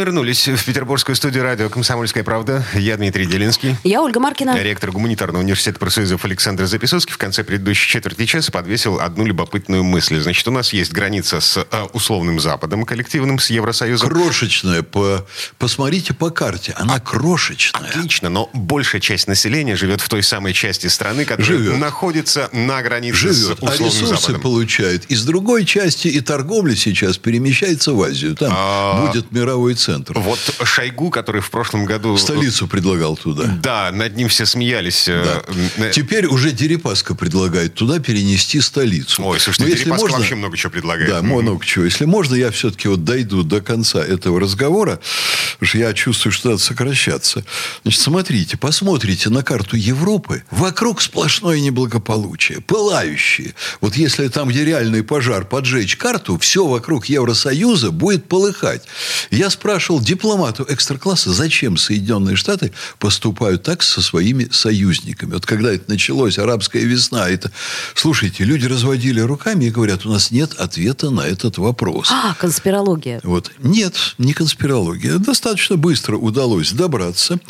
А 0.00 0.02
вернулись 0.02 0.48
в 0.48 0.64
петербургскую 0.64 1.14
студию 1.14 1.42
радио 1.42 1.68
«Комсомольская 1.68 2.24
правда». 2.24 2.64
Я 2.72 2.96
Дмитрий 2.96 3.26
Делинский. 3.26 3.76
Я 3.84 4.00
Ольга 4.00 4.18
Маркина. 4.18 4.58
Ректор 4.58 4.92
гуманитарного 4.92 5.42
университета 5.42 5.78
профсоюзов 5.78 6.24
Александр 6.24 6.64
Записовский 6.64 7.12
в 7.12 7.18
конце 7.18 7.44
предыдущей 7.44 7.86
четверти 7.86 8.24
часа 8.24 8.50
подвесил 8.50 8.98
одну 8.98 9.26
любопытную 9.26 9.84
мысль. 9.84 10.18
Значит, 10.18 10.48
у 10.48 10.52
нас 10.52 10.72
есть 10.72 10.90
граница 10.90 11.40
с 11.42 11.58
э, 11.58 11.82
условным 11.92 12.40
Западом 12.40 12.86
коллективным, 12.86 13.38
с 13.38 13.50
Евросоюзом. 13.50 14.08
Крошечная. 14.08 14.82
По, 14.82 15.26
посмотрите 15.58 16.14
по 16.14 16.30
карте. 16.30 16.72
Она 16.76 16.98
крошечная. 16.98 17.90
Отлично, 17.90 18.30
но 18.30 18.48
большая 18.54 19.02
часть 19.02 19.28
населения 19.28 19.76
живет 19.76 20.00
в 20.00 20.08
той 20.08 20.22
самой 20.22 20.54
части 20.54 20.86
страны, 20.86 21.26
которая 21.26 21.58
Живет. 21.58 21.78
находится 21.78 22.48
на 22.54 22.80
границе 22.80 23.18
Живет, 23.18 23.36
с 23.36 23.62
а 23.62 23.64
условным 23.66 23.86
ресурсы 23.88 24.14
Западом. 24.22 24.40
получает 24.40 25.04
из 25.10 25.26
другой 25.26 25.66
части, 25.66 26.08
и 26.08 26.20
торговля 26.22 26.74
сейчас 26.74 27.18
перемещается 27.18 27.92
в 27.92 28.00
Азию. 28.02 28.34
Там 28.34 28.50
А. 28.56 29.06
будет 29.06 29.30
мировой 29.30 29.74
центр. 29.74 29.89
Вот 30.14 30.38
Шойгу, 30.64 31.10
который 31.10 31.40
в 31.40 31.50
прошлом 31.50 31.84
году... 31.84 32.16
Столицу 32.16 32.66
предлагал 32.68 33.16
туда. 33.16 33.44
Да, 33.62 33.90
над 33.92 34.16
ним 34.16 34.28
все 34.28 34.46
смеялись. 34.46 35.08
э, 35.08 35.42
Да. 35.76 35.90
Теперь 35.90 36.26
уже 36.26 36.52
Дерипаска 36.52 37.14
предлагает 37.14 37.74
туда 37.74 37.98
перенести 37.98 38.60
столицу. 38.60 39.24
Ой, 39.24 39.40
слушайте, 39.40 39.64
Но 39.70 39.76
Дерипаска 39.76 40.00
можно- 40.02 40.18
вообще 40.18 40.34
много 40.34 40.56
чего 40.56 40.70
предлагает. 40.72 41.10
Да, 41.10 41.22
много 41.22 41.64
чего. 41.64 41.84
Если 41.84 42.04
можно, 42.04 42.34
я 42.34 42.50
все-таки 42.50 42.88
вот 42.88 43.04
дойду 43.04 43.42
до 43.42 43.60
конца 43.60 44.04
этого 44.04 44.40
разговора, 44.40 45.00
потому 45.54 45.68
что 45.68 45.78
я 45.78 45.92
чувствую, 45.92 46.32
что 46.32 46.50
надо 46.50 46.60
сокращаться. 46.62 47.44
Значит, 47.82 48.00
смотрите, 48.00 48.56
посмотрите 48.56 49.30
на 49.30 49.42
карту 49.42 49.76
Европы. 49.76 50.42
Вокруг 50.50 51.00
сплошное 51.02 51.60
неблагополучие, 51.60 52.60
пылающее. 52.60 53.54
Вот 53.80 53.96
если 53.96 54.28
там, 54.28 54.48
где 54.48 54.64
реальный 54.64 55.02
пожар, 55.02 55.44
поджечь 55.44 55.96
карту, 55.96 56.38
все 56.38 56.66
вокруг 56.66 57.06
Евросоюза 57.06 57.90
будет 57.90 58.28
полыхать. 58.28 58.82
Я 59.30 59.50
спрашивал 59.80 60.02
дипломату 60.02 60.66
экстра-класса, 60.68 61.32
зачем 61.32 61.78
Соединенные 61.78 62.36
Штаты 62.36 62.70
поступают 62.98 63.62
так 63.62 63.82
со 63.82 64.02
своими 64.02 64.46
союзниками. 64.50 65.32
Вот 65.32 65.46
когда 65.46 65.72
это 65.72 65.88
началось, 65.88 66.38
арабская 66.38 66.80
весна, 66.80 67.30
это... 67.30 67.50
Слушайте, 67.94 68.44
люди 68.44 68.66
разводили 68.66 69.20
руками 69.20 69.64
и 69.64 69.70
говорят, 69.70 70.04
у 70.04 70.10
нас 70.10 70.30
нет 70.30 70.52
ответа 70.58 71.08
на 71.08 71.22
этот 71.22 71.56
вопрос. 71.56 72.08
А, 72.10 72.34
конспирология. 72.34 73.22
Вот. 73.24 73.52
Нет, 73.58 73.94
не 74.18 74.34
конспирология. 74.34 75.16
Достаточно 75.16 75.78
быстро 75.78 76.18
удалось 76.18 76.72
добраться. 76.72 77.40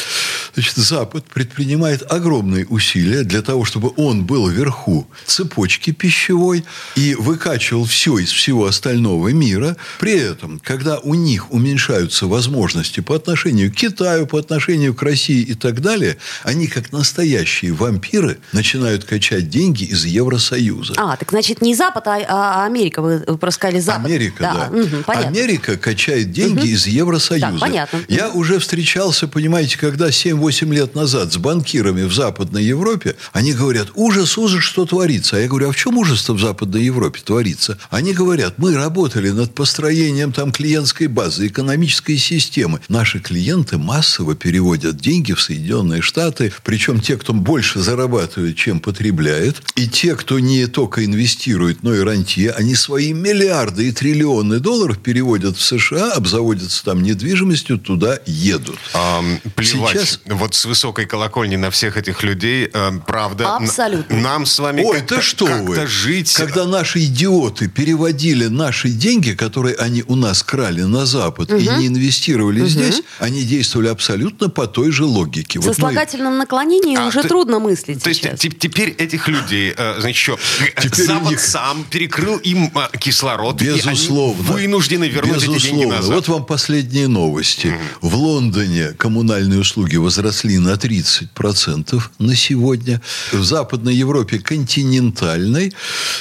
Значит, 0.54 0.76
Запад 0.76 1.24
предпринимает 1.24 2.04
огромные 2.12 2.64
усилия 2.66 3.24
для 3.24 3.42
того, 3.42 3.64
чтобы 3.64 3.92
он 3.96 4.24
был 4.24 4.48
вверху 4.48 5.08
цепочки 5.26 5.90
пищевой 5.90 6.64
и 6.94 7.16
выкачивал 7.16 7.86
все 7.86 8.18
из 8.18 8.30
всего 8.30 8.66
остального 8.66 9.32
мира. 9.32 9.76
При 9.98 10.16
этом, 10.16 10.60
когда 10.62 10.98
у 10.98 11.14
них 11.14 11.50
уменьшаются 11.50 12.19
возможности 12.26 13.00
по 13.00 13.14
отношению 13.16 13.72
к 13.72 13.74
Китаю, 13.74 14.26
по 14.26 14.38
отношению 14.38 14.94
к 14.94 15.02
России 15.02 15.42
и 15.42 15.54
так 15.54 15.80
далее, 15.80 16.16
они, 16.44 16.66
как 16.66 16.92
настоящие 16.92 17.72
вампиры, 17.72 18.38
начинают 18.52 19.04
качать 19.04 19.48
деньги 19.48 19.84
из 19.84 20.04
Евросоюза. 20.04 20.94
А, 20.96 21.16
так 21.16 21.30
значит 21.30 21.62
не 21.62 21.74
Запад, 21.74 22.06
а, 22.06 22.20
а 22.28 22.66
Америка. 22.66 23.02
Вы, 23.02 23.20
просто 23.20 23.56
сказали 23.56 23.80
Запад. 23.80 24.06
Америка, 24.06 24.36
да. 24.40 24.76
мгм, 24.76 25.04
понятно. 25.04 25.28
Америка 25.28 25.76
качает 25.76 26.32
деньги 26.32 26.68
из 26.68 26.86
Евросоюза. 26.86 27.52
Да, 27.52 27.58
понятно. 27.58 28.00
Я 28.08 28.30
уже 28.30 28.58
встречался, 28.58 29.28
понимаете, 29.28 29.78
когда 29.78 30.08
7-8 30.08 30.72
лет 30.74 30.94
назад 30.94 31.32
с 31.32 31.36
банкирами 31.36 32.02
в 32.02 32.12
Западной 32.12 32.64
Европе, 32.64 33.16
они 33.32 33.52
говорят, 33.52 33.88
ужас, 33.94 34.36
ужас, 34.38 34.62
что 34.62 34.86
творится. 34.86 35.36
А 35.36 35.40
я 35.40 35.48
говорю, 35.48 35.68
а 35.68 35.72
в 35.72 35.76
чем 35.76 35.96
ужас-то 35.98 36.34
в 36.34 36.40
Западной 36.40 36.82
Европе 36.82 37.20
творится? 37.24 37.78
Они 37.90 38.12
говорят, 38.12 38.54
мы 38.58 38.74
работали 38.74 39.30
над 39.30 39.54
построением 39.54 40.32
там 40.32 40.52
клиентской 40.52 41.06
базы, 41.06 41.46
экономической 41.46 42.09
системы. 42.18 42.80
Наши 42.88 43.20
клиенты 43.20 43.78
массово 43.78 44.34
переводят 44.34 44.96
деньги 44.96 45.32
в 45.32 45.40
Соединенные 45.40 46.02
Штаты, 46.02 46.52
причем 46.64 47.00
те, 47.00 47.16
кто 47.16 47.32
больше 47.32 47.80
зарабатывает, 47.80 48.56
чем 48.56 48.80
потребляет, 48.80 49.62
и 49.76 49.86
те, 49.88 50.14
кто 50.16 50.38
не 50.38 50.66
только 50.66 51.04
инвестирует, 51.04 51.82
но 51.82 51.94
и 51.94 52.00
рантье, 52.00 52.52
они 52.52 52.74
свои 52.74 53.12
миллиарды 53.12 53.88
и 53.88 53.92
триллионы 53.92 54.58
долларов 54.60 54.98
переводят 54.98 55.56
в 55.56 55.62
США, 55.62 56.12
обзаводятся 56.12 56.84
там 56.84 57.02
недвижимостью, 57.02 57.78
туда 57.78 58.18
едут. 58.26 58.78
Ам, 58.94 59.40
плевать, 59.54 59.92
Сейчас- 60.00 60.20
вот 60.26 60.54
с 60.54 60.64
высокой 60.64 61.06
колокольни 61.06 61.56
на 61.56 61.70
всех 61.70 61.96
этих 61.96 62.22
людей, 62.22 62.68
э, 62.72 62.90
правда, 63.06 63.56
Абсолютно. 63.56 64.16
нам 64.16 64.46
с 64.46 64.58
вами 64.58 64.82
Ой, 64.82 64.98
как-то, 64.98 65.22
что 65.22 65.46
как-то 65.46 65.62
вы. 65.82 65.86
жить... 65.86 66.32
Когда 66.34 66.66
наши 66.66 67.04
идиоты 67.04 67.68
переводили 67.68 68.46
наши 68.46 68.88
деньги, 68.90 69.32
которые 69.32 69.76
они 69.76 70.04
у 70.06 70.16
нас 70.16 70.42
крали 70.42 70.82
на 70.82 71.06
Запад, 71.06 71.50
и 71.50 71.54
не 71.54 71.86
инвестировали 71.86 71.99
здесь, 72.08 73.02
они 73.18 73.42
действовали 73.42 73.88
абсолютно 73.88 74.48
по 74.48 74.66
той 74.66 74.90
же 74.90 75.04
логике. 75.04 75.60
Со 75.60 75.68
Вот 75.68 75.78
мы- 75.78 75.80
слагательном 75.92 76.38
наклонении 76.38 76.96
А, 76.96 77.06
уже 77.08 77.22
то- 77.22 77.28
трудно 77.28 77.58
мыслить 77.58 78.02
То 78.02 78.08
есть 78.08 78.22
сейчас. 78.22 78.38
те- 78.40 78.48
теперь 78.50 78.90
этих 78.90 79.28
людей, 79.28 79.72
э, 79.76 80.00
значит, 80.00 80.16
что, 80.16 80.38
Теперь 80.80 81.04
у 81.04 81.06
Запад 81.06 81.30
них- 81.30 81.40
сам 81.40 81.84
перекрыл 81.90 82.36
им 82.38 82.70
э, 82.74 82.96
кислород, 82.98 83.60
Безусловно. 83.60 84.42
и 84.42 84.44
они 84.44 84.66
вынуждены 84.66 85.04
вернуть 85.08 85.38
эти 85.38 85.46
деньги 85.46 85.54
Безусловно. 85.54 85.96
назад. 85.96 86.14
Вот 86.14 86.28
вам 86.28 86.44
последние 86.46 87.08
новости. 87.08 87.74
В 88.00 88.14
Лондоне 88.16 88.88
коммунальные 88.96 89.60
услуги 89.60 89.96
возросли 89.96 90.58
на 90.58 90.76
30% 90.76 92.10
на 92.18 92.34
сегодня. 92.36 93.00
В 93.32 93.42
Западной 93.44 93.94
Европе 93.94 94.38
континентальной 94.38 95.72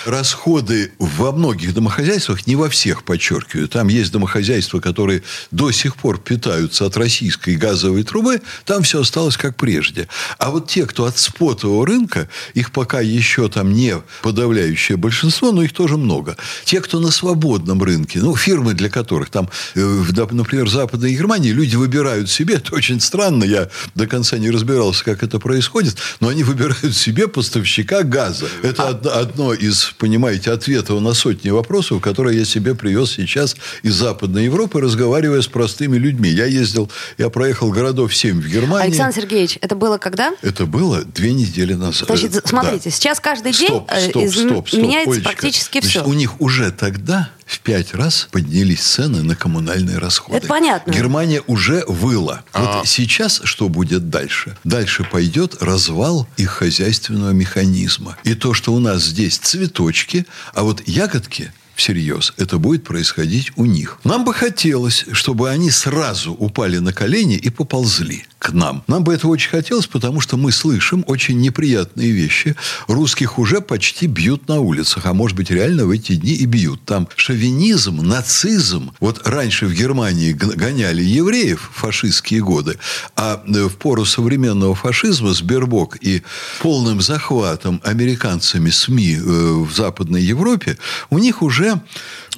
расходы 0.05 0.91
во 0.99 1.31
многих 1.31 1.73
домохозяйствах, 1.73 2.47
не 2.47 2.55
во 2.55 2.69
всех, 2.69 3.03
подчеркиваю, 3.03 3.67
там 3.67 3.87
есть 3.87 4.11
домохозяйства, 4.11 4.79
которые 4.79 5.23
до 5.59 5.71
сих 5.71 5.97
пор 5.97 6.19
питаются 6.19 6.85
от 6.85 6.95
российской 6.95 7.57
газовой 7.57 8.03
трубы, 8.03 8.41
там 8.63 8.83
все 8.83 9.01
осталось 9.01 9.35
как 9.35 9.57
прежде. 9.57 10.07
А 10.37 10.51
вот 10.51 10.69
те, 10.69 10.85
кто 10.85 11.03
от 11.03 11.17
спотового 11.17 11.85
рынка, 11.85 12.29
их 12.53 12.71
пока 12.71 13.01
еще 13.01 13.49
там 13.49 13.73
не 13.73 13.97
подавляющее 14.21 14.97
большинство, 14.97 15.51
но 15.51 15.61
их 15.61 15.73
тоже 15.73 15.97
много. 15.97 16.37
Те, 16.63 16.79
кто 16.79 17.01
на 17.01 17.11
свободном 17.11 17.83
рынке, 17.83 18.19
ну, 18.19 18.37
фирмы, 18.37 18.73
для 18.73 18.89
которых 18.89 19.31
там, 19.31 19.49
э, 19.75 20.03
например, 20.31 20.65
в 20.65 20.69
Западной 20.69 21.11
Германии 21.11 21.51
люди 21.51 21.75
выбирают 21.75 22.29
себе, 22.29 22.55
это 22.55 22.73
очень 22.73 23.01
странно, 23.01 23.43
я 23.43 23.67
до 23.95 24.07
конца 24.07 24.37
не 24.37 24.51
разбирался, 24.51 25.03
как 25.03 25.23
это 25.23 25.39
происходит, 25.39 25.97
но 26.21 26.29
они 26.29 26.43
выбирают 26.43 26.95
себе 26.95 27.27
поставщика 27.27 28.03
газа. 28.03 28.47
Это 28.63 28.87
одно, 28.87 29.11
одно 29.11 29.53
из, 29.53 29.93
понимаете, 29.97 30.51
ответов 30.51 31.01
на 31.01 31.13
сотни 31.13 31.49
вопросов, 31.49 32.01
которые 32.01 32.39
я 32.39 32.45
себе 32.45 32.75
привез 32.75 33.11
сейчас 33.11 33.57
из 33.83 33.95
Западной 33.95 34.45
Европы, 34.45 34.79
разговаривая 34.79 35.41
с 35.41 35.48
простыми 35.51 35.97
людьми. 35.97 36.29
Я 36.29 36.45
ездил, 36.45 36.89
я 37.17 37.29
проехал 37.29 37.71
городов 37.71 38.15
7 38.15 38.41
в 38.41 38.47
Германии. 38.47 38.87
Александр 38.87 39.15
Сергеевич, 39.15 39.57
это 39.61 39.75
было 39.75 39.97
когда? 39.97 40.33
Это 40.41 40.65
было 40.65 41.03
две 41.03 41.33
недели 41.33 41.73
назад. 41.73 42.07
Значит, 42.07 42.35
Э, 42.35 42.41
смотрите, 42.45 42.85
да. 42.85 42.91
сейчас 42.91 43.19
каждый 43.19 43.51
день 43.53 43.67
Стоп, 43.67 43.89
э, 43.91 44.09
стоп, 44.09 44.23
изм- 44.23 44.49
стоп, 44.49 44.67
стоп, 44.69 44.81
меняется 44.81 45.11
Олечка. 45.11 45.29
практически 45.29 45.79
Значит, 45.81 45.89
все. 46.01 46.05
У 46.05 46.13
них 46.13 46.39
уже 46.41 46.71
тогда 46.71 47.29
в 47.45 47.59
пять 47.61 47.93
раз 47.95 48.27
поднялись 48.31 48.81
цены 48.81 49.23
на 49.23 49.35
коммунальные 49.35 49.97
расходы. 49.97 50.37
Это 50.37 50.47
понятно. 50.47 50.91
Германия 50.91 51.41
уже 51.47 51.83
выла. 51.87 52.43
А. 52.53 52.77
Вот 52.77 52.87
сейчас 52.87 53.41
что 53.43 53.69
будет 53.69 54.09
дальше? 54.09 54.55
Дальше 54.63 55.03
пойдет 55.03 55.61
развал 55.61 56.27
их 56.37 56.49
хозяйственного 56.51 57.31
механизма. 57.31 58.17
И 58.23 58.35
то, 58.35 58.53
что 58.53 58.71
у 58.73 58.79
нас 58.79 59.03
здесь 59.03 59.37
цветочки, 59.37 60.25
а 60.53 60.63
вот 60.63 60.87
ягодки 60.87 61.51
всерьез, 61.79 62.33
это 62.37 62.57
будет 62.59 62.83
происходить 62.83 63.51
у 63.55 63.65
них. 63.65 63.99
Нам 64.03 64.25
бы 64.25 64.33
хотелось, 64.33 65.05
чтобы 65.13 65.49
они 65.49 65.71
сразу 65.71 66.33
упали 66.33 66.77
на 66.77 66.93
колени 66.93 67.35
и 67.35 67.49
поползли 67.49 68.25
к 68.39 68.53
нам. 68.53 68.83
Нам 68.87 69.03
бы 69.03 69.13
этого 69.13 69.31
очень 69.31 69.49
хотелось, 69.49 69.85
потому 69.85 70.21
что 70.21 70.37
мы 70.37 70.51
слышим 70.51 71.03
очень 71.07 71.39
неприятные 71.39 72.11
вещи. 72.11 72.55
Русских 72.87 73.37
уже 73.37 73.59
почти 73.59 74.07
бьют 74.07 74.47
на 74.47 74.59
улицах, 74.61 75.05
а 75.05 75.13
может 75.13 75.35
быть 75.35 75.51
реально 75.51 75.85
в 75.85 75.91
эти 75.91 76.15
дни 76.15 76.33
и 76.33 76.45
бьют. 76.45 76.83
Там 76.85 77.07
шовинизм, 77.17 77.97
нацизм. 77.97 78.91
Вот 79.01 79.27
раньше 79.27 79.67
в 79.67 79.73
Германии 79.73 80.31
гоняли 80.31 81.03
евреев 81.03 81.69
в 81.73 81.79
фашистские 81.79 82.41
годы, 82.41 82.77
а 83.15 83.43
э, 83.45 83.63
в 83.67 83.75
пору 83.75 84.05
современного 84.05 84.73
фашизма 84.73 85.33
с 85.33 85.41
Бербок 85.41 85.97
и 86.01 86.23
полным 86.61 87.01
захватом 87.01 87.81
американцами 87.83 88.69
СМИ 88.69 89.15
э, 89.15 89.21
в 89.21 89.73
Западной 89.75 90.21
Европе, 90.21 90.77
у 91.09 91.17
них 91.17 91.41
уже 91.41 91.81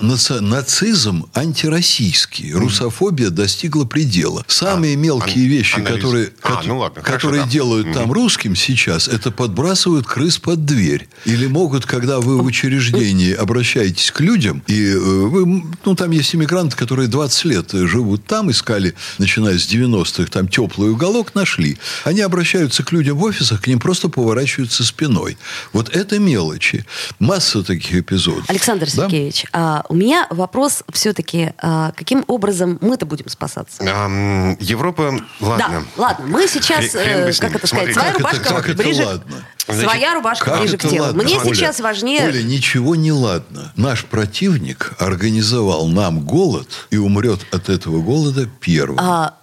наца- 0.01 0.39
нацизм 0.41 1.25
антироссийский. 1.33 2.51
Русофобия 2.53 3.29
достигла 3.29 3.85
предела. 3.85 4.43
Самые 4.47 4.95
А, 4.95 4.97
мелкие 4.97 5.45
ан- 5.45 5.49
вещи, 5.51 5.75
анализ. 5.75 5.95
которые, 5.95 6.31
А, 6.41 6.47
кот- 6.55 6.65
ну 6.65 6.77
ладно, 6.79 7.01
хорошо, 7.01 7.17
которые 7.27 7.43
да. 7.43 7.49
делают 7.49 7.93
там 7.93 8.11
русским 8.11 8.55
сейчас, 8.55 9.07
это 9.07 9.31
подбрасывают 9.31 10.05
крыс 10.07 10.37
под 10.37 10.65
дверь. 10.65 11.07
Или 11.25 11.47
могут, 11.47 11.85
когда 11.85 12.19
вы 12.19 12.37
в 12.41 12.45
учреждении 12.45 13.33
обращаетесь 13.33 14.11
к 14.11 14.19
людям, 14.21 14.63
и 14.67 14.85
э, 14.91 14.97
вы, 14.97 15.63
ну, 15.85 15.95
там 15.95 16.11
есть 16.11 16.33
иммигранты, 16.35 16.75
которые 16.75 17.07
20 17.07 17.45
лет 17.45 17.71
живут 17.71 18.25
там, 18.25 18.49
искали, 18.51 18.93
начиная 19.17 19.57
с 19.57 19.65
90-х, 19.67 20.29
там 20.31 20.47
теплый 20.47 20.91
уголок, 20.91 21.35
нашли. 21.35 21.77
Они 22.03 22.21
обращаются 22.21 22.83
к 22.83 22.91
людям 22.91 23.17
в 23.17 23.23
офисах, 23.23 23.61
к 23.61 23.67
ним 23.67 23.79
просто 23.79 24.09
поворачиваются 24.09 24.83
спиной. 24.83 25.37
Вот 25.73 25.89
это 25.95 26.19
мелочи. 26.19 26.85
Масса 27.19 27.63
таких 27.63 27.93
эпизодов. 27.95 28.49
Александр 28.49 28.85
Да? 28.95 29.03
Сергеевич, 29.07 29.45
а, 29.53 29.83
у 29.91 29.93
меня 29.93 30.25
вопрос 30.29 30.83
все-таки, 30.93 31.51
а, 31.57 31.91
каким 31.97 32.23
образом 32.27 32.77
мы-то 32.79 33.05
будем 33.05 33.27
спасаться? 33.27 33.83
Ам, 33.85 34.55
Европа, 34.61 35.19
ладно. 35.41 35.83
Да, 35.97 36.01
ладно, 36.01 36.27
мы 36.27 36.47
сейчас, 36.47 36.95
Хрен- 36.95 37.29
э, 37.29 37.33
как 37.37 37.55
это 37.55 37.67
сказать, 37.67 37.93
своя 37.93 38.13
рубашка 38.13 38.73
ближе... 38.73 39.21
Своя 39.67 40.13
рубашка 40.15 40.57
ближе 40.57 40.77
к 40.77 40.81
телу. 40.87 41.07
ладно? 41.07 41.23
Мне 41.23 41.37
Оля, 41.37 41.45
сейчас 41.53 41.81
важнее... 41.81 42.23
Оля, 42.25 42.41
ничего 42.41 42.95
не 42.95 43.11
ладно. 43.11 43.73
Наш 43.75 44.05
противник 44.05 44.93
организовал 44.97 45.87
нам 45.87 46.21
голод 46.21 46.87
и 46.89 46.95
умрет 46.95 47.41
от 47.51 47.67
этого 47.67 48.01
голода 48.01 48.47
первым. 48.61 48.97
А, 48.97 49.27
эм, 49.27 49.40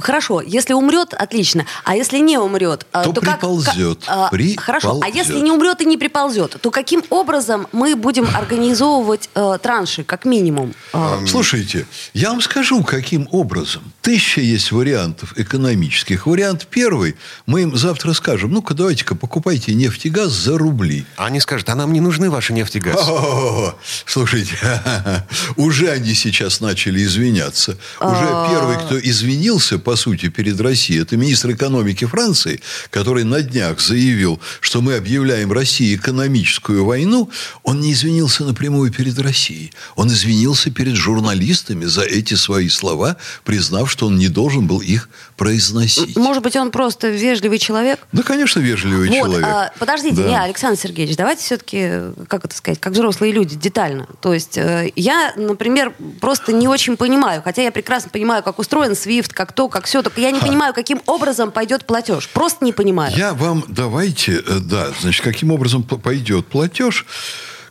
хорошо, 0.00 0.40
если 0.40 0.72
умрет, 0.74 1.14
отлично. 1.14 1.66
А 1.84 1.96
если 1.96 2.18
не 2.18 2.38
умрет, 2.38 2.86
а, 2.92 3.04
То 3.04 3.12
то, 3.12 3.20
как- 3.20 3.40
приползет. 3.40 4.00
как- 4.04 4.08
а, 4.16 4.28
Приползет. 4.30 4.60
Хорошо. 4.60 5.00
А 5.02 5.08
если 5.08 5.38
не 5.40 5.50
умрет 5.50 5.80
и 5.80 5.84
не 5.84 5.96
приползет, 5.96 6.56
то 6.60 6.70
каким 6.70 7.02
образом 7.10 7.66
мы 7.72 7.96
будем 7.96 8.28
организовывать 8.34 9.28
э, 9.34 9.58
транши, 9.62 10.04
как 10.04 10.24
минимум? 10.24 10.74
А, 10.92 11.20
Слушайте, 11.26 11.86
я 12.14 12.30
вам 12.30 12.40
скажу, 12.40 12.82
каким 12.84 13.28
образом. 13.30 13.82
Тысяча 14.02 14.40
есть 14.40 14.72
вариантов 14.72 15.34
экономических. 15.38 16.26
Вариант 16.26 16.66
первый. 16.70 17.16
Мы 17.46 17.62
им 17.62 17.76
завтра 17.76 18.12
скажем, 18.12 18.52
ну-ка, 18.52 18.74
давайте-ка 18.74 19.14
покупайте 19.14 19.74
нефть 19.74 20.06
и 20.06 20.10
газ 20.10 20.30
за 20.32 20.58
рубли. 20.58 21.04
А 21.16 21.26
Они 21.26 21.40
скажут, 21.40 21.68
а 21.68 21.74
нам 21.74 21.92
не 21.92 22.00
нужны 22.00 22.30
ваши 22.30 22.52
нефть 22.52 22.76
и 22.76 22.80
газ. 22.80 22.96
О, 23.08 23.74
слушайте, 24.06 24.56
уже 25.56 25.90
они 25.90 26.14
сейчас 26.14 26.60
начали 26.60 27.02
извиняться. 27.02 27.76
Уже 28.00 28.48
первый, 28.50 28.76
кто 28.76 28.98
извинился, 29.22 29.78
по 29.78 29.96
сути, 29.96 30.28
перед 30.28 30.60
Россией, 30.60 31.00
это 31.02 31.16
министр 31.16 31.52
экономики 31.52 32.04
Франции, 32.04 32.60
который 32.90 33.24
на 33.24 33.40
днях 33.42 33.80
заявил, 33.80 34.40
что 34.60 34.80
мы 34.80 34.94
объявляем 34.96 35.52
России 35.52 35.94
экономическую 35.94 36.84
войну. 36.84 37.30
Он 37.62 37.80
не 37.80 37.92
извинился 37.92 38.44
напрямую 38.44 38.92
перед 38.92 39.18
Россией. 39.18 39.72
Он 39.96 40.08
извинился 40.08 40.70
перед 40.70 40.96
журналистами 40.96 41.84
за 41.84 42.02
эти 42.02 42.34
свои 42.34 42.68
слова, 42.68 43.16
признав, 43.44 43.90
что 43.90 44.06
он 44.06 44.18
не 44.18 44.28
должен 44.28 44.66
был 44.66 44.80
их 44.80 45.08
произносить. 45.36 46.16
Может 46.16 46.42
быть, 46.42 46.56
он 46.56 46.70
просто 46.70 47.08
вежливый 47.08 47.58
человек? 47.58 48.00
Да, 48.12 48.22
конечно, 48.22 48.58
вежливый 48.60 49.08
Вот, 49.08 49.16
человек. 49.16 49.46
а, 49.46 49.72
подождите, 49.78 50.16
Да. 50.16 50.28
не, 50.28 50.36
Александр 50.38 50.78
Сергеевич, 50.80 51.16
давайте 51.16 51.42
все-таки, 51.44 52.12
как 52.28 52.44
это 52.44 52.54
сказать, 52.56 52.80
как 52.80 52.92
взрослые 52.92 53.32
люди, 53.32 53.54
детально. 53.56 54.06
То 54.20 54.34
есть 54.34 54.58
э, 54.58 54.90
я, 54.96 55.32
например, 55.36 55.94
просто 56.20 56.52
не 56.52 56.66
очень 56.68 56.96
понимаю, 56.96 57.42
хотя 57.42 57.62
я 57.62 57.70
прекрасно 57.72 58.10
понимаю, 58.10 58.42
как 58.42 58.58
устроен 58.58 58.94
SWIFT, 59.12 59.32
как 59.32 59.52
то, 59.52 59.68
как 59.68 59.84
все, 59.84 60.02
только 60.02 60.20
я 60.20 60.30
не 60.30 60.40
понимаю, 60.40 60.74
каким 60.74 61.00
образом 61.06 61.50
пойдет 61.50 61.84
платеж. 61.84 62.28
Просто 62.28 62.64
не 62.64 62.72
понимаю. 62.72 63.14
Я 63.16 63.34
вам 63.34 63.64
давайте, 63.68 64.42
э, 64.46 64.58
да, 64.60 64.88
значит, 65.00 65.22
каким 65.22 65.50
образом 65.50 65.82
пойдет 65.82 66.46
платеж, 66.46 67.06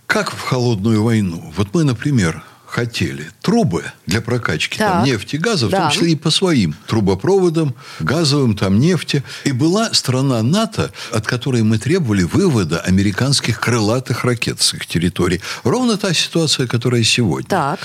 как 0.06 0.32
в 0.32 0.42
холодную 0.42 1.04
войну. 1.04 1.54
Вот 1.56 1.70
мы, 1.74 1.84
например, 1.84 2.44
хотели 2.72 3.30
трубы 3.42 3.84
для 4.06 4.22
прокачки 4.22 4.78
там, 4.78 5.04
нефти 5.04 5.36
и 5.36 5.40
газа, 5.40 5.68
в 5.68 5.70
Да. 5.70 5.82
том 5.82 5.92
числе 5.92 6.12
и 6.14 6.16
по 6.16 6.30
своим 6.32 6.74
трубопроводам, 6.88 7.76
газовым 8.00 8.56
там 8.56 8.80
нефти. 8.80 9.24
И 9.44 9.52
была 9.52 9.94
страна 9.94 10.42
НАТО, 10.42 10.92
от 11.12 11.28
которой 11.28 11.64
мы 11.64 11.78
требовали 11.78 12.24
вывода 12.24 12.80
американских 12.80 13.60
крылатых 13.60 14.24
ракет 14.24 14.62
с 14.62 14.74
их 14.74 14.86
территории. 14.86 15.42
Ровно 15.64 15.98
та 15.98 16.14
ситуация, 16.14 16.66
которая 16.66 17.04
сегодня. 17.04 17.50
Так. 17.50 17.80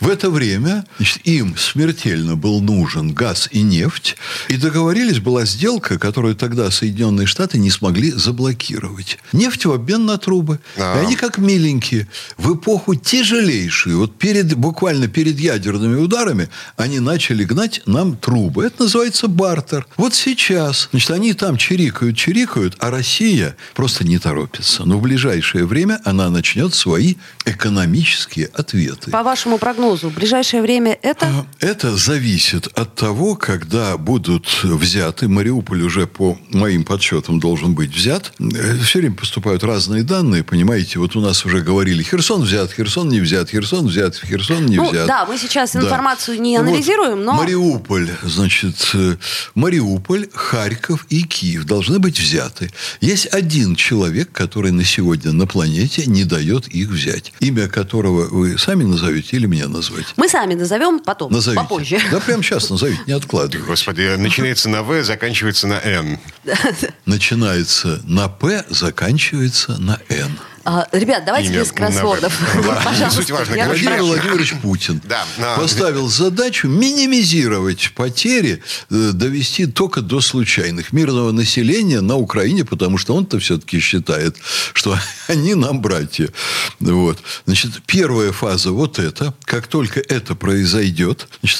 В 0.00 0.08
это 0.08 0.30
время 0.30 0.84
значит, 0.98 1.20
им 1.24 1.56
смертельно 1.56 2.34
был 2.34 2.60
нужен 2.60 3.14
газ 3.14 3.48
и 3.52 3.62
нефть. 3.62 4.16
И 4.48 4.56
договорились, 4.56 5.20
была 5.20 5.44
сделка, 5.44 5.98
которую 5.98 6.34
тогда 6.34 6.70
Соединенные 6.70 7.26
Штаты 7.26 7.58
не 7.58 7.70
смогли 7.70 8.10
заблокировать. 8.10 9.18
Нефть 9.32 9.66
в 9.66 9.72
обмен 9.72 10.06
на 10.06 10.18
трубы. 10.18 10.58
А. 10.76 11.00
И 11.00 11.06
они 11.06 11.14
как 11.16 11.38
миленькие. 11.38 12.08
В 12.36 12.54
эпоху 12.56 12.96
тяжелейшую, 12.96 13.98
вот 13.98 14.18
перед, 14.24 14.54
буквально 14.54 15.06
перед 15.06 15.38
ядерными 15.38 15.96
ударами 15.96 16.48
они 16.78 16.98
начали 16.98 17.44
гнать 17.44 17.82
нам 17.84 18.16
трубы. 18.16 18.64
Это 18.64 18.84
называется 18.84 19.28
бартер. 19.28 19.86
Вот 19.98 20.14
сейчас, 20.14 20.88
значит, 20.92 21.10
они 21.10 21.34
там 21.34 21.58
чирикают, 21.58 22.16
чирикают, 22.16 22.74
а 22.78 22.90
Россия 22.90 23.54
просто 23.74 24.02
не 24.02 24.18
торопится. 24.18 24.84
Но 24.86 24.96
в 24.96 25.02
ближайшее 25.02 25.66
время 25.66 26.00
она 26.06 26.30
начнет 26.30 26.74
свои 26.74 27.16
экономические 27.44 28.46
ответы. 28.54 29.10
По 29.10 29.22
вашему 29.22 29.58
прогнозу, 29.58 30.08
в 30.08 30.14
ближайшее 30.14 30.62
время 30.62 30.98
это? 31.02 31.26
А, 31.26 31.46
это 31.60 31.94
зависит 31.94 32.66
от 32.68 32.94
того, 32.94 33.36
когда 33.36 33.98
будут 33.98 34.46
взяты. 34.62 35.28
Мариуполь 35.28 35.82
уже 35.82 36.06
по 36.06 36.38
моим 36.48 36.84
подсчетам 36.84 37.40
должен 37.40 37.74
быть 37.74 37.94
взят. 37.94 38.32
Э, 38.40 38.78
Все 38.78 39.00
время 39.00 39.16
поступают 39.16 39.62
разные 39.64 40.02
данные, 40.02 40.44
понимаете. 40.44 40.98
Вот 40.98 41.14
у 41.14 41.20
нас 41.20 41.44
уже 41.44 41.60
говорили, 41.60 42.02
Херсон 42.02 42.40
взят, 42.40 42.72
Херсон 42.72 43.10
не 43.10 43.20
взят, 43.20 43.50
Херсон 43.50 43.86
взят, 43.86 44.13
Херсон 44.22 44.66
не 44.66 44.76
ну, 44.76 44.90
взят. 44.90 45.06
Да, 45.06 45.24
мы 45.26 45.38
сейчас 45.38 45.74
информацию 45.76 46.36
да. 46.36 46.42
не 46.42 46.56
анализируем, 46.56 47.16
вот, 47.16 47.24
но... 47.24 47.32
Мариуполь, 47.34 48.10
значит, 48.22 48.90
э, 48.94 49.16
Мариуполь, 49.54 50.28
Харьков 50.32 51.06
и 51.08 51.22
Киев 51.22 51.64
должны 51.64 51.98
быть 51.98 52.18
взяты. 52.18 52.70
Есть 53.00 53.26
один 53.32 53.76
человек, 53.76 54.32
который 54.32 54.72
на 54.72 54.84
сегодня 54.84 55.32
на 55.32 55.46
планете 55.46 56.06
не 56.06 56.24
дает 56.24 56.68
их 56.68 56.88
взять. 56.88 57.32
Имя 57.40 57.68
которого 57.68 58.28
вы 58.28 58.58
сами 58.58 58.84
назовете 58.84 59.36
или 59.36 59.46
меня 59.46 59.68
назвать? 59.68 60.06
Мы 60.16 60.28
сами 60.28 60.54
назовем 60.54 61.00
потом, 61.00 61.32
назовите. 61.32 61.62
попозже. 61.62 62.00
Да, 62.10 62.20
прямо 62.20 62.42
сейчас 62.42 62.70
назовите, 62.70 63.00
не 63.06 63.12
откладывайте. 63.12 63.58
Господи, 63.66 64.14
начинается 64.16 64.68
на 64.68 64.82
В, 64.82 65.02
заканчивается 65.02 65.66
на 65.66 65.80
Н. 65.80 66.18
Начинается 67.06 68.00
на 68.04 68.28
П, 68.28 68.64
заканчивается 68.68 69.76
на 69.78 70.00
Н. 70.08 70.38
А, 70.64 70.88
ребят, 70.92 71.24
давайте 71.26 71.50
Имя 71.50 71.60
без 71.60 71.72
кроссвордов. 71.72 72.32
Суть 73.10 73.30
важна. 73.30 73.66
Владимир 73.66 74.02
Владимирович 74.02 74.54
Путин 74.62 75.00
да, 75.04 75.24
поставил 75.56 76.08
задачу 76.08 76.68
минимизировать 76.68 77.92
потери, 77.94 78.62
э, 78.90 79.10
довести 79.12 79.66
только 79.66 80.00
до 80.00 80.22
случайных 80.22 80.92
мирного 80.92 81.32
населения 81.32 82.00
на 82.00 82.16
Украине, 82.16 82.64
потому 82.64 82.96
что 82.96 83.14
он-то 83.14 83.38
все-таки 83.38 83.78
считает, 83.78 84.36
что 84.72 84.98
они 85.26 85.54
нам 85.54 85.82
братья. 85.82 86.30
Вот. 86.80 87.18
Значит, 87.44 87.82
первая 87.86 88.32
фаза 88.32 88.72
вот 88.72 88.98
это. 88.98 89.34
Как 89.44 89.66
только 89.66 90.00
это 90.00 90.34
произойдет, 90.34 91.28
значит, 91.40 91.58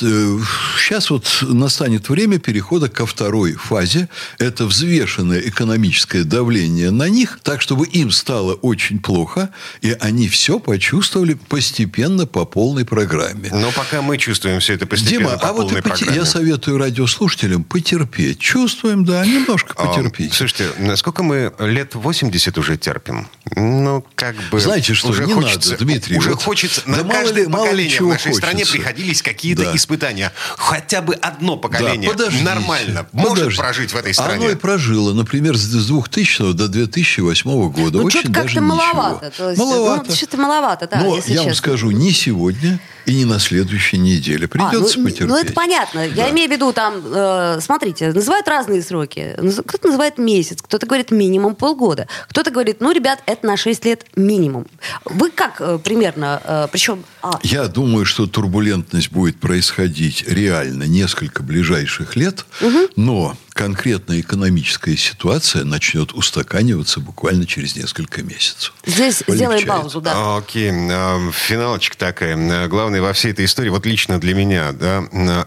сейчас 0.78 1.10
э, 1.10 1.14
вот 1.14 1.26
настанет 1.42 2.08
время 2.08 2.38
перехода 2.38 2.88
ко 2.88 3.04
второй 3.04 3.52
фазе. 3.52 4.08
Это 4.38 4.64
взвешенное 4.64 5.40
экономическое 5.40 6.24
давление 6.24 6.90
на 6.90 7.08
них, 7.10 7.38
так, 7.42 7.60
чтобы 7.60 7.86
им 7.86 8.10
стало 8.10 8.54
очень 8.54 8.93
очень 8.94 9.00
плохо, 9.00 9.50
и 9.80 9.96
они 10.00 10.28
все 10.28 10.58
почувствовали 10.58 11.34
постепенно 11.34 12.26
по 12.26 12.44
полной 12.44 12.84
программе. 12.84 13.50
Но 13.52 13.70
пока 13.72 14.02
мы 14.02 14.18
чувствуем 14.18 14.60
все 14.60 14.74
это 14.74 14.86
постепенно 14.86 15.30
Дима, 15.30 15.38
по 15.38 15.48
а 15.48 15.52
полной 15.52 15.74
вот 15.74 15.84
программе. 15.84 16.16
я 16.16 16.24
советую 16.24 16.78
радиослушателям 16.78 17.64
потерпеть. 17.64 18.38
Чувствуем, 18.38 19.04
да, 19.04 19.24
немножко 19.24 19.74
а, 19.76 19.86
потерпеть. 19.86 20.32
А, 20.32 20.34
слушайте, 20.34 20.70
насколько 20.78 21.22
мы 21.22 21.52
лет 21.58 21.94
80 21.94 22.58
уже 22.58 22.76
терпим? 22.76 23.28
Ну, 23.56 24.04
как 24.14 24.36
бы... 24.50 24.60
Знаете 24.60 24.94
что, 24.94 25.08
уже 25.08 25.26
не 25.26 25.32
хочется, 25.32 25.72
надо, 25.72 25.84
Дмитрий. 25.84 26.18
Уже 26.18 26.30
вот, 26.30 26.42
хочется... 26.42 26.82
Да 26.86 27.02
на 27.02 27.04
каждое 27.04 27.48
мало 27.48 27.66
поколение 27.66 27.98
в 27.98 28.08
нашей 28.08 28.32
хочется. 28.32 28.40
стране 28.40 28.64
приходились 28.66 29.22
какие-то 29.22 29.64
да. 29.64 29.76
испытания. 29.76 30.32
Хотя 30.56 31.02
бы 31.02 31.14
одно 31.14 31.56
поколение 31.56 32.12
да, 32.14 32.28
нормально 32.42 33.06
может 33.12 33.38
подождите. 33.38 33.62
прожить 33.62 33.92
в 33.92 33.96
этой 33.96 34.14
стране. 34.14 34.44
Оно 34.44 34.50
и 34.50 34.54
прожило, 34.54 35.12
например, 35.12 35.56
с 35.56 35.66
2000 35.66 36.52
до 36.52 36.68
2008 36.68 37.70
года. 37.70 37.98
Ну, 37.98 38.04
Очень 38.04 38.30
даже 38.30 38.54
как-то 38.54 38.60
маловато. 38.92 39.30
То 39.36 39.50
есть, 39.50 39.58
маловато. 39.58 40.04
Ну, 40.08 40.14
что-то 40.14 40.36
маловато, 40.36 40.86
да, 40.86 41.00
Но 41.00 41.16
я 41.16 41.22
честно. 41.22 41.44
вам 41.44 41.54
скажу, 41.54 41.90
не 41.90 42.12
сегодня 42.12 42.80
и 43.06 43.14
не 43.14 43.24
на 43.24 43.38
следующей 43.38 43.98
неделе. 43.98 44.48
Придется 44.48 44.98
а, 44.98 44.98
ну, 44.98 45.04
потерпеть. 45.04 45.28
Ну, 45.28 45.36
это 45.36 45.52
понятно. 45.52 46.00
Да. 46.08 46.24
Я 46.24 46.30
имею 46.30 46.48
в 46.48 46.52
виду, 46.52 46.72
там, 46.72 47.02
э, 47.04 47.58
смотрите, 47.60 48.12
называют 48.12 48.48
разные 48.48 48.82
сроки. 48.82 49.36
Кто-то 49.66 49.88
называет 49.88 50.18
месяц, 50.18 50.62
кто-то 50.62 50.86
говорит 50.86 51.10
минимум 51.10 51.54
полгода. 51.54 52.08
Кто-то 52.28 52.50
говорит, 52.50 52.80
ну, 52.80 52.92
ребят, 52.92 53.22
это 53.26 53.46
на 53.46 53.56
6 53.56 53.84
лет 53.84 54.06
минимум. 54.16 54.66
Вы 55.04 55.30
как 55.30 55.60
э, 55.60 55.78
примерно, 55.82 56.40
э, 56.42 56.68
причем... 56.72 57.04
А... 57.22 57.38
Я 57.42 57.68
думаю, 57.68 58.04
что 58.04 58.26
турбулентность 58.26 59.10
будет 59.10 59.38
происходить 59.38 60.24
реально 60.26 60.84
несколько 60.84 61.42
ближайших 61.42 62.16
лет, 62.16 62.46
угу. 62.60 62.88
но 62.96 63.36
конкретная 63.54 64.20
экономическая 64.20 64.96
ситуация 64.96 65.64
начнет 65.64 66.12
устаканиваться 66.12 67.00
буквально 67.00 67.46
через 67.46 67.76
несколько 67.76 68.22
месяцев. 68.22 68.74
Здесь 68.84 69.22
Полегчает. 69.22 69.60
сделаем 69.60 69.66
паузу, 69.66 70.00
да. 70.02 70.36
Окей. 70.36 70.70
Финалочка 70.70 71.96
такая. 71.96 72.68
Главное 72.68 73.00
во 73.00 73.12
всей 73.14 73.32
этой 73.32 73.46
истории, 73.46 73.70
вот 73.70 73.86
лично 73.86 74.20
для 74.20 74.34
меня, 74.34 74.72
да, 74.72 75.04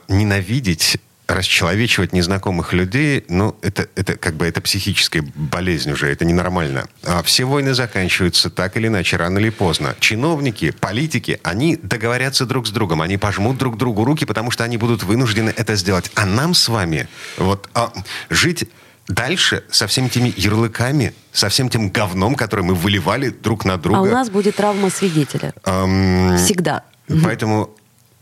ненавидеть 0.07 0.97
расчеловечивать 1.27 2.13
незнакомых 2.13 2.73
людей, 2.73 3.25
ну, 3.27 3.57
это, 3.61 3.87
это 3.95 4.17
как 4.17 4.35
бы 4.35 4.45
это 4.45 4.61
психическая 4.61 5.23
болезнь 5.35 5.91
уже, 5.91 6.07
это 6.07 6.25
ненормально. 6.25 6.87
А 7.03 7.21
все 7.21 7.45
войны 7.45 7.73
заканчиваются 7.73 8.49
так 8.49 8.77
или 8.77 8.87
иначе, 8.87 9.17
рано 9.17 9.37
или 9.37 9.49
поздно. 9.49 9.95
Чиновники, 9.99 10.71
политики, 10.71 11.39
они 11.43 11.75
договорятся 11.75 12.45
друг 12.45 12.67
с 12.67 12.71
другом, 12.71 13.01
они 13.01 13.17
пожмут 13.17 13.57
друг 13.57 13.77
другу 13.77 14.05
руки, 14.05 14.25
потому 14.25 14.51
что 14.51 14.63
они 14.63 14.77
будут 14.77 15.03
вынуждены 15.03 15.53
это 15.55 15.75
сделать. 15.75 16.11
А 16.15 16.25
нам 16.25 16.53
с 16.53 16.69
вами 16.69 17.09
вот 17.37 17.69
а, 17.73 17.91
жить 18.29 18.69
дальше 19.07 19.63
со 19.69 19.87
всеми 19.87 20.07
теми 20.07 20.33
ярлыками, 20.35 21.13
со 21.33 21.49
всем 21.49 21.69
тем 21.69 21.89
говном, 21.89 22.35
который 22.35 22.63
мы 22.63 22.73
выливали 22.73 23.29
друг 23.29 23.65
на 23.65 23.77
друга. 23.77 23.99
А 23.99 24.01
у 24.01 24.05
нас 24.05 24.29
будет 24.29 24.55
травма 24.55 24.89
свидетеля. 24.89 25.53
Эм, 25.65 26.37
Всегда. 26.37 26.83
Поэтому 27.23 27.76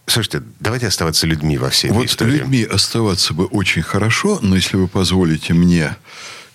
Слушайте, 0.07 0.43
давайте 0.59 0.87
оставаться 0.87 1.25
людьми 1.25 1.57
во 1.57 1.69
всей 1.69 1.89
вот 1.89 2.03
этой 2.03 2.07
истории. 2.07 2.31
людьми 2.37 2.63
оставаться 2.63 3.33
бы 3.33 3.45
очень 3.45 3.81
хорошо, 3.81 4.39
но 4.41 4.55
если 4.55 4.77
вы 4.77 4.87
позволите 4.87 5.53
мне, 5.53 5.95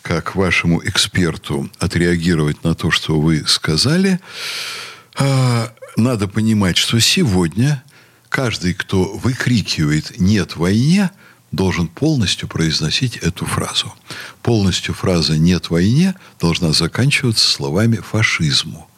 как 0.03 0.35
вашему 0.35 0.83
эксперту, 0.85 1.71
отреагировать 1.79 2.65
на 2.65 2.75
то, 2.75 2.91
что 2.91 3.21
вы 3.21 3.45
сказали, 3.47 4.21
а, 5.17 5.73
надо 5.97 6.29
понимать, 6.29 6.77
что 6.77 6.99
сегодня 7.01 7.83
каждый, 8.29 8.75
кто 8.75 9.05
выкрикивает 9.05 10.19
«нет 10.19 10.57
войне», 10.57 11.11
должен 11.53 11.89
полностью 11.89 12.47
произносить 12.49 13.17
эту 13.17 13.45
фразу. 13.45 13.93
Полностью 14.43 14.95
фраза 14.95 15.37
«нет 15.37 15.71
войне» 15.71 16.15
должна 16.39 16.73
заканчиваться 16.73 17.51
словами 17.51 17.97
«фашизму» 17.97 18.90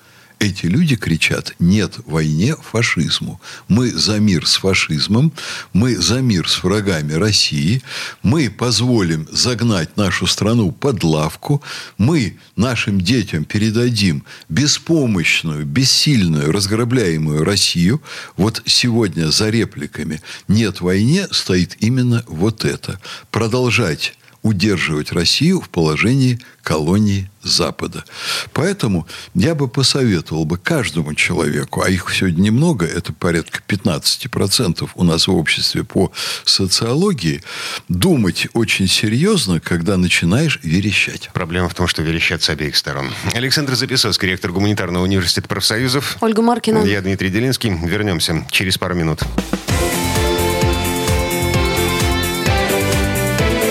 эти 0.43 0.67
люди 0.67 0.97
кричат 0.97 1.55
«нет 1.61 1.99
войне 2.05 2.57
фашизму». 2.57 3.41
Мы 3.69 3.91
за 3.91 4.19
мир 4.19 4.47
с 4.47 4.57
фашизмом, 4.57 5.33
мы 5.73 5.97
за 5.97 6.21
мир 6.21 6.49
с 6.49 6.65
врагами 6.65 7.13
России, 7.13 7.83
мы 8.25 8.51
позволим 8.51 9.29
загнать 9.31 9.97
нашу 9.97 10.27
страну 10.27 10.73
под 10.73 11.05
лавку, 11.05 11.63
мы 11.97 12.39
нашим 12.57 13.01
детям 13.01 13.45
передадим 13.45 14.25
беспомощную, 14.49 15.65
бессильную, 15.65 16.51
разграбляемую 16.51 17.45
Россию. 17.45 18.03
Вот 18.37 18.63
сегодня 18.67 19.31
за 19.31 19.49
репликами 19.49 20.21
«нет 20.49 20.81
войне» 20.81 21.29
стоит 21.31 21.77
именно 21.79 22.25
вот 22.27 22.65
это. 22.65 23.01
Продолжать 23.31 24.15
удерживать 24.43 25.13
Россию 25.13 25.61
в 25.61 25.69
положении 25.69 26.39
колонии 26.63 27.29
Запада. 27.43 28.05
Поэтому 28.53 29.07
я 29.35 29.55
бы 29.55 29.69
посоветовал 29.69 30.45
бы 30.45 30.59
каждому 30.59 31.15
человеку, 31.15 31.83
а 31.83 31.91
их 31.91 32.13
сегодня 32.15 32.43
немного, 32.43 32.87
это 32.87 33.13
порядка 33.13 33.61
15% 33.67 34.89
у 34.95 35.05
нас 35.05 35.27
в 35.27 35.35
обществе 35.35 35.83
по 35.85 36.13
социологии, 36.45 37.43
думать 37.89 38.47
очень 38.53 38.87
серьезно, 38.87 39.61
когда 39.61 39.97
начинаешь 39.97 40.61
верещать. 40.63 41.31
Проблема 41.33 41.69
в 41.69 41.75
том, 41.75 41.89
что 41.89 42.03
верещат 42.03 42.43
с 42.43 42.51
обеих 42.51 42.77
сторон. 42.77 43.11
Александр 43.33 43.75
Записовский, 43.75 44.29
ректор 44.29 44.53
гуманитарного 44.53 45.05
университета 45.05 45.49
профсоюзов. 45.49 46.17
Ольга 46.21 46.43
Маркина. 46.43 46.85
Я 46.85 47.01
Дмитрий 47.01 47.31
Делинский. 47.31 47.71
Вернемся 47.71 48.47
через 48.51 48.79
пару 48.79 48.95
минут. 48.95 49.23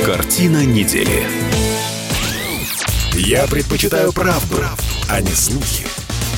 Картина 0.05 0.65
недели. 0.65 1.27
Я 3.13 3.45
предпочитаю 3.45 4.11
правду, 4.11 4.57
а 5.07 5.21
не 5.21 5.29
слухи. 5.29 5.85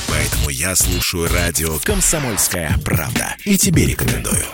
Поэтому 0.06 0.50
я 0.50 0.76
слушаю 0.76 1.28
радио 1.32 1.78
«Комсомольская 1.82 2.76
правда». 2.84 3.34
И 3.44 3.56
тебе 3.56 3.86
рекомендую. 3.86 4.44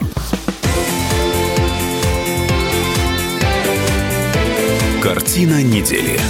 Картина 5.02 5.60
недели. 5.60 6.20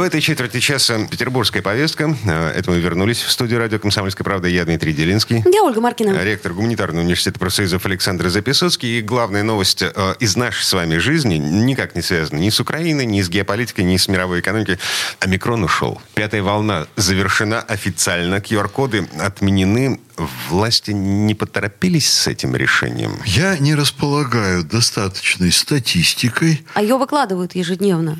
В 0.00 0.02
этой 0.02 0.22
четверти 0.22 0.60
часа 0.60 1.06
петербургская 1.10 1.60
повестка. 1.60 2.16
Э, 2.24 2.52
это 2.56 2.70
мы 2.70 2.78
вернулись 2.78 3.20
в 3.20 3.30
студию 3.30 3.58
радио 3.58 3.78
«Комсомольская 3.78 4.24
правда». 4.24 4.48
Я 4.48 4.64
Дмитрий 4.64 4.94
Делинский. 4.94 5.44
Я 5.44 5.62
Ольга 5.62 5.82
Маркина. 5.82 6.24
Ректор 6.24 6.54
гуманитарного 6.54 7.04
университета 7.04 7.38
профсоюзов 7.38 7.84
Александр 7.84 8.30
Записоцкий. 8.30 8.98
И 8.98 9.02
главная 9.02 9.42
новость 9.42 9.82
э, 9.82 10.14
из 10.18 10.36
нашей 10.36 10.64
с 10.64 10.72
вами 10.72 10.96
жизни 10.96 11.34
никак 11.34 11.94
не 11.94 12.00
связана 12.00 12.38
ни 12.38 12.48
с 12.48 12.58
Украиной, 12.58 13.04
ни 13.04 13.20
с 13.20 13.28
геополитикой, 13.28 13.84
ни 13.84 13.98
с 13.98 14.08
мировой 14.08 14.40
экономикой. 14.40 14.78
Омикрон 15.18 15.64
ушел. 15.64 16.00
Пятая 16.14 16.42
волна 16.42 16.86
завершена 16.96 17.60
официально. 17.60 18.36
QR-коды 18.36 19.06
отменены 19.18 20.00
власти 20.48 20.92
не 20.92 21.34
поторопились 21.34 22.10
с 22.10 22.26
этим 22.26 22.56
решением? 22.56 23.18
Я 23.26 23.58
не 23.58 23.74
располагаю 23.74 24.64
достаточной 24.64 25.52
статистикой. 25.52 26.64
А 26.74 26.82
ее 26.82 26.96
выкладывают 26.96 27.54
ежедневно. 27.54 28.18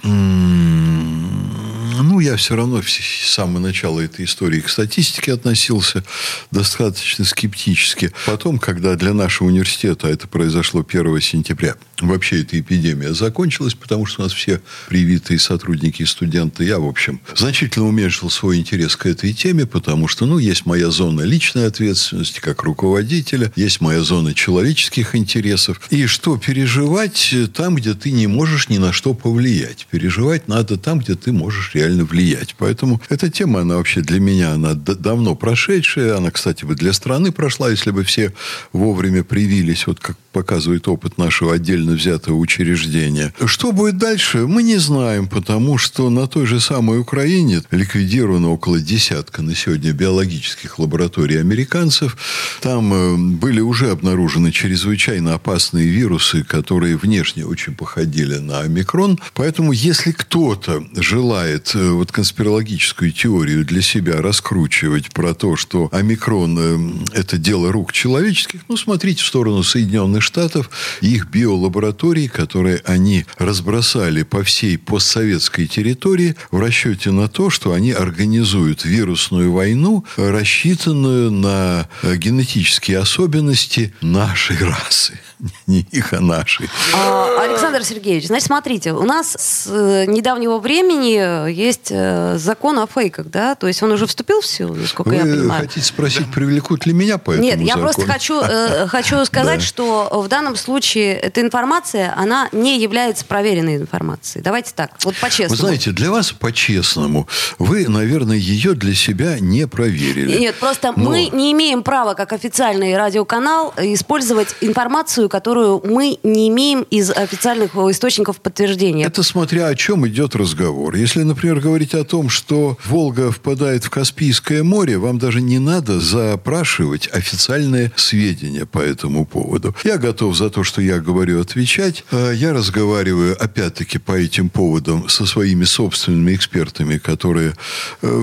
Ну, 2.10 2.18
я 2.18 2.34
все 2.34 2.56
равно 2.56 2.82
с 2.82 3.30
самого 3.30 3.60
начала 3.60 4.00
этой 4.00 4.24
истории 4.24 4.58
к 4.58 4.68
статистике 4.68 5.32
относился 5.32 6.02
достаточно 6.50 7.24
скептически. 7.24 8.10
Потом, 8.26 8.58
когда 8.58 8.96
для 8.96 9.14
нашего 9.14 9.46
университета 9.46 10.08
это 10.08 10.26
произошло 10.26 10.84
1 10.86 11.20
сентября, 11.20 11.76
вообще 12.00 12.40
эта 12.40 12.58
эпидемия 12.58 13.14
закончилась, 13.14 13.74
потому 13.74 14.06
что 14.06 14.22
у 14.22 14.24
нас 14.24 14.32
все 14.32 14.60
привитые 14.88 15.38
сотрудники 15.38 16.02
и 16.02 16.04
студенты. 16.04 16.64
Я, 16.64 16.80
в 16.80 16.88
общем, 16.88 17.20
значительно 17.36 17.86
уменьшил 17.86 18.28
свой 18.28 18.56
интерес 18.56 18.96
к 18.96 19.06
этой 19.06 19.32
теме, 19.32 19.64
потому 19.64 20.08
что, 20.08 20.26
ну, 20.26 20.38
есть 20.38 20.66
моя 20.66 20.90
зона 20.90 21.20
личной 21.20 21.68
ответственности 21.68 22.40
как 22.40 22.64
руководителя, 22.64 23.52
есть 23.54 23.80
моя 23.80 24.02
зона 24.02 24.34
человеческих 24.34 25.14
интересов. 25.14 25.80
И 25.90 26.06
что 26.06 26.36
переживать 26.38 27.32
там, 27.54 27.76
где 27.76 27.94
ты 27.94 28.10
не 28.10 28.26
можешь 28.26 28.68
ни 28.68 28.78
на 28.78 28.92
что 28.92 29.14
повлиять. 29.14 29.86
Переживать 29.92 30.48
надо 30.48 30.76
там, 30.76 30.98
где 30.98 31.14
ты 31.14 31.30
можешь 31.30 31.70
реально 31.72 32.00
влиять. 32.10 32.54
Поэтому 32.58 33.00
эта 33.08 33.30
тема, 33.30 33.60
она 33.60 33.76
вообще 33.76 34.00
для 34.00 34.20
меня, 34.20 34.52
она 34.52 34.74
давно 34.74 35.34
прошедшая. 35.34 36.16
Она, 36.16 36.30
кстати, 36.30 36.64
бы 36.64 36.74
для 36.74 36.92
страны 36.92 37.32
прошла, 37.32 37.70
если 37.70 37.90
бы 37.90 38.04
все 38.04 38.32
вовремя 38.72 39.24
привились, 39.24 39.86
вот 39.86 40.00
как 40.00 40.16
показывает 40.32 40.86
опыт 40.88 41.18
нашего 41.18 41.54
отдельно 41.54 41.92
взятого 41.92 42.36
учреждения. 42.36 43.34
Что 43.44 43.72
будет 43.72 43.98
дальше, 43.98 44.46
мы 44.46 44.62
не 44.62 44.76
знаем, 44.76 45.26
потому 45.26 45.78
что 45.78 46.10
на 46.10 46.26
той 46.26 46.46
же 46.46 46.60
самой 46.60 47.00
Украине 47.00 47.62
ликвидировано 47.70 48.50
около 48.50 48.80
десятка 48.80 49.42
на 49.42 49.54
сегодня 49.54 49.92
биологических 49.92 50.78
лабораторий 50.78 51.40
американцев. 51.40 52.16
Там 52.60 52.92
э, 52.92 53.16
были 53.16 53.60
уже 53.60 53.90
обнаружены 53.90 54.52
чрезвычайно 54.52 55.34
опасные 55.34 55.88
вирусы, 55.88 56.44
которые 56.44 56.96
внешне 56.96 57.44
очень 57.44 57.74
походили 57.74 58.36
на 58.36 58.60
омикрон. 58.60 59.18
Поэтому, 59.34 59.72
если 59.72 60.12
кто-то 60.12 60.84
желает 60.94 61.72
э, 61.74 61.89
вот 61.94 62.12
конспирологическую 62.12 63.12
теорию 63.12 63.64
для 63.64 63.82
себя 63.82 64.20
раскручивать 64.22 65.10
про 65.12 65.34
то, 65.34 65.56
что 65.56 65.88
омикрон 65.92 66.58
э,– 66.58 67.04
это 67.14 67.38
дело 67.38 67.72
рук 67.72 67.92
человеческих, 67.92 68.60
ну, 68.68 68.76
смотрите 68.76 69.22
в 69.22 69.26
сторону 69.26 69.62
Соединенных 69.62 70.22
Штатов, 70.22 70.70
их 71.00 71.26
биолаборатории, 71.26 72.26
которые 72.26 72.82
они 72.84 73.26
разбросали 73.38 74.22
по 74.22 74.42
всей 74.42 74.78
постсоветской 74.78 75.66
территории 75.66 76.36
в 76.50 76.58
расчете 76.58 77.10
на 77.10 77.28
то, 77.28 77.50
что 77.50 77.72
они 77.72 77.92
организуют 77.92 78.84
вирусную 78.84 79.52
войну, 79.52 80.04
рассчитанную 80.16 81.30
на 81.30 81.88
э, 82.02 82.16
генетические 82.16 82.98
особенности 82.98 83.94
нашей 84.00 84.58
расы. 84.58 85.18
Не 85.66 85.86
их, 85.90 86.12
а 86.12 86.20
нашей. 86.20 86.68
А, 86.94 87.44
Александр 87.44 87.84
Сергеевич, 87.84 88.26
значит, 88.26 88.46
смотрите, 88.46 88.92
у 88.92 89.04
нас 89.04 89.36
с 89.38 89.66
э, 89.68 90.06
недавнего 90.06 90.58
времени 90.58 91.50
есть 91.50 91.79
э, 91.90 92.36
закон 92.38 92.78
о 92.78 92.86
фейках, 92.86 93.26
да? 93.26 93.54
То 93.54 93.66
есть 93.66 93.82
он 93.82 93.92
уже 93.92 94.06
вступил 94.06 94.40
в 94.40 94.46
силу, 94.46 94.74
насколько 94.74 95.08
Вы 95.08 95.16
я 95.16 95.22
понимаю. 95.22 95.62
хотите 95.62 95.86
спросить, 95.86 96.30
привлекут 96.30 96.86
ли 96.86 96.92
меня 96.92 97.18
по 97.18 97.32
этому 97.32 97.46
Нет, 97.46 97.60
я 97.60 97.74
закону? 97.74 97.82
просто 97.84 98.06
хочу, 98.06 98.40
э, 98.42 98.86
хочу 98.86 99.24
сказать, 99.24 99.62
что 99.62 100.08
в 100.12 100.28
данном 100.28 100.56
случае 100.56 101.14
эта 101.14 101.40
информация, 101.40 102.14
она 102.16 102.48
не 102.52 102.80
является 102.80 103.24
проверенной 103.24 103.76
информацией. 103.76 104.42
Давайте 104.42 104.72
так, 104.74 104.92
вот 105.04 105.16
по-честному. 105.16 105.50
Вы 105.50 105.56
знаете, 105.56 105.90
для 105.92 106.10
вас 106.10 106.32
по-честному, 106.32 107.28
вы, 107.58 107.88
наверное, 107.88 108.36
ее 108.36 108.74
для 108.74 108.94
себя 108.94 109.38
не 109.40 109.66
проверили. 109.66 110.38
Нет, 110.38 110.56
просто 110.56 110.92
Но... 110.96 111.10
мы 111.10 111.28
не 111.32 111.52
имеем 111.52 111.82
права, 111.82 112.14
как 112.14 112.32
официальный 112.32 112.96
радиоканал, 112.96 113.72
использовать 113.78 114.56
информацию, 114.60 115.28
которую 115.28 115.82
мы 115.84 116.18
не 116.22 116.48
имеем 116.48 116.82
из 116.82 117.10
официальных 117.10 117.74
источников 117.76 118.40
подтверждения. 118.40 119.04
Это 119.04 119.22
смотря 119.22 119.66
о 119.66 119.74
чем 119.74 120.06
идет 120.06 120.34
разговор. 120.34 120.94
Если, 120.94 121.22
например, 121.22 121.60
говорить 121.70 121.94
о 121.94 122.02
том, 122.02 122.28
что 122.28 122.76
Волга 122.84 123.30
впадает 123.30 123.84
в 123.84 123.90
Каспийское 123.90 124.64
море, 124.64 124.98
вам 124.98 125.20
даже 125.20 125.40
не 125.40 125.60
надо 125.60 126.00
запрашивать 126.00 127.08
официальные 127.12 127.92
сведения 127.94 128.66
по 128.66 128.80
этому 128.80 129.24
поводу. 129.24 129.72
Я 129.84 129.96
готов 129.96 130.36
за 130.36 130.50
то, 130.50 130.64
что 130.64 130.82
я 130.82 130.98
говорю, 130.98 131.40
отвечать. 131.40 132.04
А 132.10 132.32
я 132.32 132.52
разговариваю, 132.52 133.40
опять-таки, 133.40 133.98
по 133.98 134.14
этим 134.18 134.48
поводам 134.48 135.08
со 135.08 135.26
своими 135.26 135.62
собственными 135.62 136.34
экспертами, 136.34 136.98
которые 136.98 137.54
э, 138.02 138.22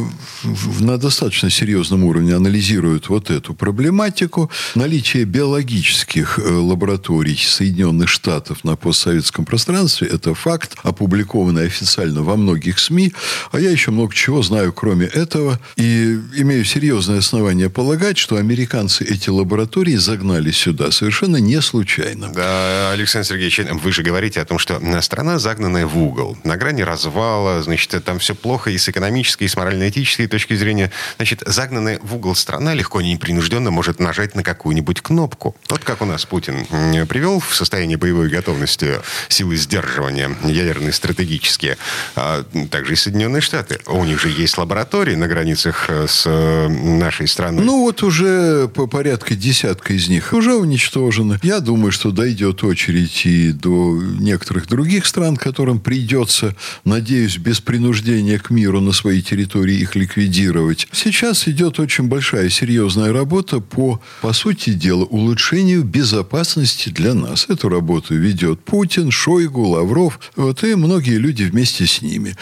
на 0.82 0.98
достаточно 0.98 1.50
серьезном 1.50 2.04
уровне 2.04 2.36
анализируют 2.36 3.08
вот 3.08 3.30
эту 3.30 3.54
проблематику. 3.54 4.52
Наличие 4.76 5.24
биологических 5.24 6.38
э, 6.38 6.52
лабораторий 6.52 7.38
Соединенных 7.38 8.10
Штатов 8.10 8.66
на 8.66 8.76
постсоветском 8.76 9.46
пространстве– 9.46 10.10
это 10.12 10.34
факт, 10.34 10.76
опубликованный 10.84 11.68
официально 11.68 12.24
во 12.24 12.36
многих 12.36 12.78
СМИ. 12.78 13.14
А 13.52 13.60
я 13.60 13.70
еще 13.70 13.92
много 13.92 14.14
чего 14.14 14.42
знаю, 14.42 14.74
кроме 14.74 15.06
этого. 15.08 15.60
И 15.76 16.20
имею 16.36 16.66
серьезное 16.66 17.20
основание 17.20 17.70
полагать, 17.70 18.18
что 18.18 18.38
американцы 18.38 19.04
эти 19.04 19.30
лаборатории 19.30 19.96
загнали 19.96 20.52
сюда 20.52 20.92
совершенно 20.92 21.38
не 21.38 21.62
случайно. 21.62 22.30
Да, 22.34 22.92
Александр 22.92 23.28
Сергеевич, 23.28 23.60
вы 23.82 23.92
же 23.92 24.04
говорите 24.04 24.42
о 24.42 24.46
том, 24.46 24.60
что 24.60 24.82
страна 25.02 25.40
загнанная 25.40 25.86
в 25.86 25.98
угол, 25.98 26.38
на 26.44 26.58
грани 26.58 26.82
развала, 26.82 27.62
значит, 27.62 28.04
там 28.04 28.20
все 28.20 28.36
плохо 28.36 28.70
и 28.70 28.78
с 28.78 28.90
экономической, 28.90 29.46
и 29.46 29.48
с 29.48 29.56
морально-этической 29.56 30.28
точки 30.28 30.56
зрения. 30.56 30.92
Значит, 31.18 31.44
загнанная 31.46 32.00
в 32.02 32.16
угол 32.16 32.36
страна 32.36 32.74
легко, 32.74 33.02
непринужденно 33.02 33.72
может 33.72 34.00
нажать 34.00 34.36
на 34.36 34.44
какую-нибудь 34.44 35.02
кнопку. 35.02 35.56
Вот 35.70 35.84
как 35.84 36.02
у 36.02 36.06
нас 36.06 36.26
Путин 36.26 36.66
привел 37.08 37.40
в 37.40 37.56
состояние 37.56 37.98
боевой 37.98 38.30
готовности 38.30 39.00
силы 39.30 39.56
сдерживания 39.56 40.32
ядерные 40.44 40.94
стратегические, 40.94 41.78
а 42.16 42.44
также 42.70 42.94
и 42.94 42.96
Соединенные 42.96 43.27
Штаты. 43.42 43.80
У 43.86 44.04
них 44.04 44.20
же 44.22 44.30
есть 44.30 44.58
лаборатории 44.58 45.16
на 45.16 45.28
границах 45.28 45.86
э, 45.90 46.08
с 46.08 46.24
э, 46.26 46.68
нашей 46.68 47.28
страной. 47.28 47.64
Ну, 47.64 47.84
вот 47.84 48.04
уже 48.04 48.68
по 48.68 48.88
порядка 48.88 49.36
десятка 49.36 49.94
из 49.94 50.10
них 50.10 50.34
уже 50.34 50.56
уничтожены. 50.56 51.40
Я 51.44 51.60
думаю, 51.60 51.92
что 51.92 52.12
дойдет 52.12 52.64
очередь 52.64 53.26
и 53.26 53.52
до 53.52 54.02
некоторых 54.20 54.68
других 54.68 55.06
стран, 55.06 55.38
которым 55.38 55.80
придется, 55.80 56.56
надеюсь, 56.86 57.38
без 57.38 57.60
принуждения 57.60 58.40
к 58.40 58.50
миру 58.50 58.82
на 58.82 58.92
своей 58.92 59.22
территории 59.22 59.76
их 59.76 59.96
ликвидировать. 59.96 60.88
Сейчас 60.92 61.48
идет 61.48 61.80
очень 61.80 62.06
большая 62.06 62.50
серьезная 62.50 63.14
работа 63.14 63.60
по, 63.60 64.02
по 64.22 64.34
сути 64.34 64.72
дела, 64.72 65.04
улучшению 65.04 65.84
безопасности 65.84 66.90
для 66.90 67.14
нас. 67.14 67.48
Эту 67.50 67.70
работу 67.70 68.16
ведет 68.16 68.62
Путин, 68.62 69.12
Шойгу, 69.12 69.68
Лавров, 69.68 70.20
вот 70.36 70.64
и 70.64 70.76
многие 70.76 71.18
люди 71.18 71.44
вместе 71.44 71.86
с 71.86 72.02
ними. 72.02 72.36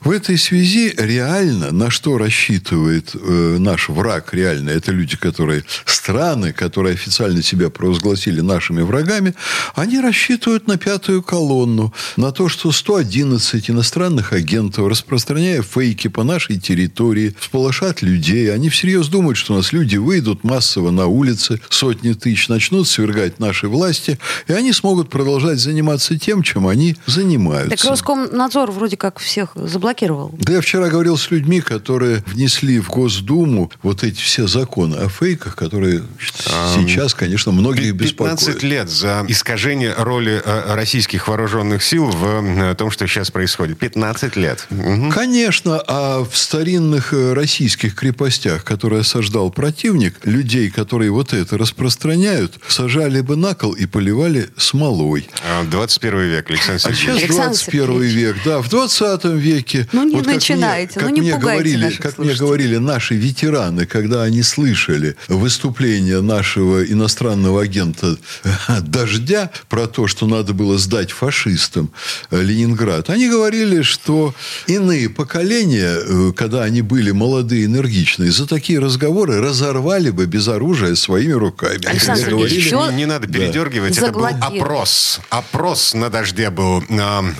В 0.00 0.10
этой 0.10 0.29
связи 0.36 0.94
реально 0.96 1.72
на 1.72 1.90
что 1.90 2.18
рассчитывает 2.18 3.14
э, 3.14 3.56
наш 3.58 3.88
враг 3.88 4.32
реально, 4.32 4.70
это 4.70 4.92
люди, 4.92 5.16
которые 5.16 5.64
страны, 5.84 6.52
которые 6.52 6.94
официально 6.94 7.42
себя 7.42 7.70
провозгласили 7.70 8.40
нашими 8.40 8.82
врагами, 8.82 9.34
они 9.74 10.00
рассчитывают 10.00 10.66
на 10.66 10.76
пятую 10.76 11.22
колонну, 11.22 11.92
на 12.16 12.32
то, 12.32 12.48
что 12.48 12.72
111 12.72 13.70
иностранных 13.70 14.32
агентов, 14.32 14.88
распространяя 14.88 15.62
фейки 15.62 16.08
по 16.08 16.24
нашей 16.24 16.58
территории, 16.58 17.34
всполошат 17.38 18.02
людей. 18.02 18.52
Они 18.52 18.68
всерьез 18.68 19.08
думают, 19.08 19.38
что 19.38 19.54
у 19.54 19.56
нас 19.56 19.72
люди 19.72 19.96
выйдут 19.96 20.44
массово 20.44 20.90
на 20.90 21.06
улицы, 21.06 21.60
сотни 21.68 22.12
тысяч, 22.12 22.48
начнут 22.48 22.88
свергать 22.88 23.38
наши 23.40 23.68
власти, 23.68 24.18
и 24.48 24.52
они 24.52 24.72
смогут 24.72 25.08
продолжать 25.10 25.58
заниматься 25.58 26.18
тем, 26.18 26.42
чем 26.42 26.66
они 26.66 26.96
занимаются. 27.06 27.76
Так 27.76 27.90
Роскомнадзор 27.90 28.70
вроде 28.70 28.96
как 28.96 29.18
всех 29.18 29.50
заблокировал. 29.54 30.19
Да 30.38 30.54
я 30.54 30.60
вчера 30.60 30.88
говорил 30.88 31.16
с 31.16 31.30
людьми, 31.30 31.60
которые 31.60 32.22
внесли 32.26 32.80
в 32.80 32.88
Госдуму 32.88 33.70
вот 33.82 34.02
эти 34.02 34.20
все 34.20 34.46
законы 34.46 34.96
о 34.96 35.08
фейках, 35.08 35.56
которые 35.56 36.02
а, 36.46 36.74
сейчас, 36.74 37.14
конечно, 37.14 37.52
многих 37.52 37.92
15 37.92 38.00
беспокоят. 38.00 38.38
15 38.38 38.62
лет 38.62 38.90
за 38.90 39.24
искажение 39.28 39.94
роли 39.96 40.42
э, 40.44 40.74
российских 40.74 41.28
вооруженных 41.28 41.82
сил 41.82 42.06
в 42.06 42.24
э, 42.24 42.74
том, 42.74 42.90
что 42.90 43.06
сейчас 43.06 43.30
происходит. 43.30 43.78
15 43.78 44.36
лет. 44.36 44.66
Угу. 44.70 45.10
Конечно, 45.10 45.82
а 45.86 46.24
в 46.24 46.36
старинных 46.36 47.12
э, 47.12 47.32
российских 47.32 47.94
крепостях, 47.94 48.64
которые 48.64 49.00
осаждал 49.00 49.50
противник, 49.50 50.16
людей, 50.24 50.70
которые 50.70 51.10
вот 51.10 51.32
это 51.32 51.56
распространяют, 51.58 52.58
сажали 52.68 53.20
бы 53.20 53.36
на 53.36 53.54
кол 53.54 53.72
и 53.72 53.86
поливали 53.86 54.48
смолой. 54.56 55.28
21 55.70 56.18
а, 56.18 56.22
век, 56.22 56.50
Александр 56.50 56.80
Сергеевич. 56.80 57.24
А 57.24 57.32
сейчас 57.32 57.64
21 57.64 58.02
век, 58.02 58.36
да. 58.44 58.60
В 58.60 58.68
20 58.68 59.24
веке... 59.24 59.88
Ну, 59.92 60.09
не 60.10 60.16
вот 60.16 60.26
начинайте, 60.26 60.94
как 60.94 61.08
ну, 61.08 61.14
не 61.14 61.20
мне 61.20 61.38
говорили, 61.38 61.90
Как 61.90 62.18
мне 62.18 62.34
говорили 62.34 62.76
наши 62.76 63.14
ветераны, 63.14 63.86
когда 63.86 64.22
они 64.22 64.42
слышали 64.42 65.16
выступление 65.28 66.20
нашего 66.20 66.84
иностранного 66.84 67.62
агента 67.62 68.16
«Дождя» 68.82 69.50
про 69.68 69.86
то, 69.86 70.06
что 70.06 70.26
надо 70.26 70.52
было 70.52 70.78
сдать 70.78 71.10
фашистам 71.12 71.92
э, 72.30 72.42
Ленинград, 72.42 73.10
они 73.10 73.28
говорили, 73.28 73.82
что 73.82 74.34
иные 74.66 75.08
поколения, 75.08 75.96
э, 75.96 76.32
когда 76.34 76.62
они 76.62 76.82
были 76.82 77.10
молодые, 77.10 77.66
энергичные, 77.66 78.32
за 78.32 78.46
такие 78.46 78.78
разговоры 78.78 79.40
разорвали 79.40 80.10
бы 80.10 80.26
без 80.26 80.48
оружия 80.48 80.94
своими 80.94 81.32
руками. 81.32 81.86
Александр 81.86 82.30
говорили, 82.30 82.56
еще... 82.56 82.88
не, 82.90 82.96
не 82.96 83.06
надо 83.06 83.26
передергивать. 83.28 83.98
Да. 83.98 84.08
Это 84.08 84.12
был 84.12 84.26
опрос. 84.26 85.20
Опрос 85.30 85.94
на 85.94 86.10
дожде 86.10 86.50
был. 86.50 86.82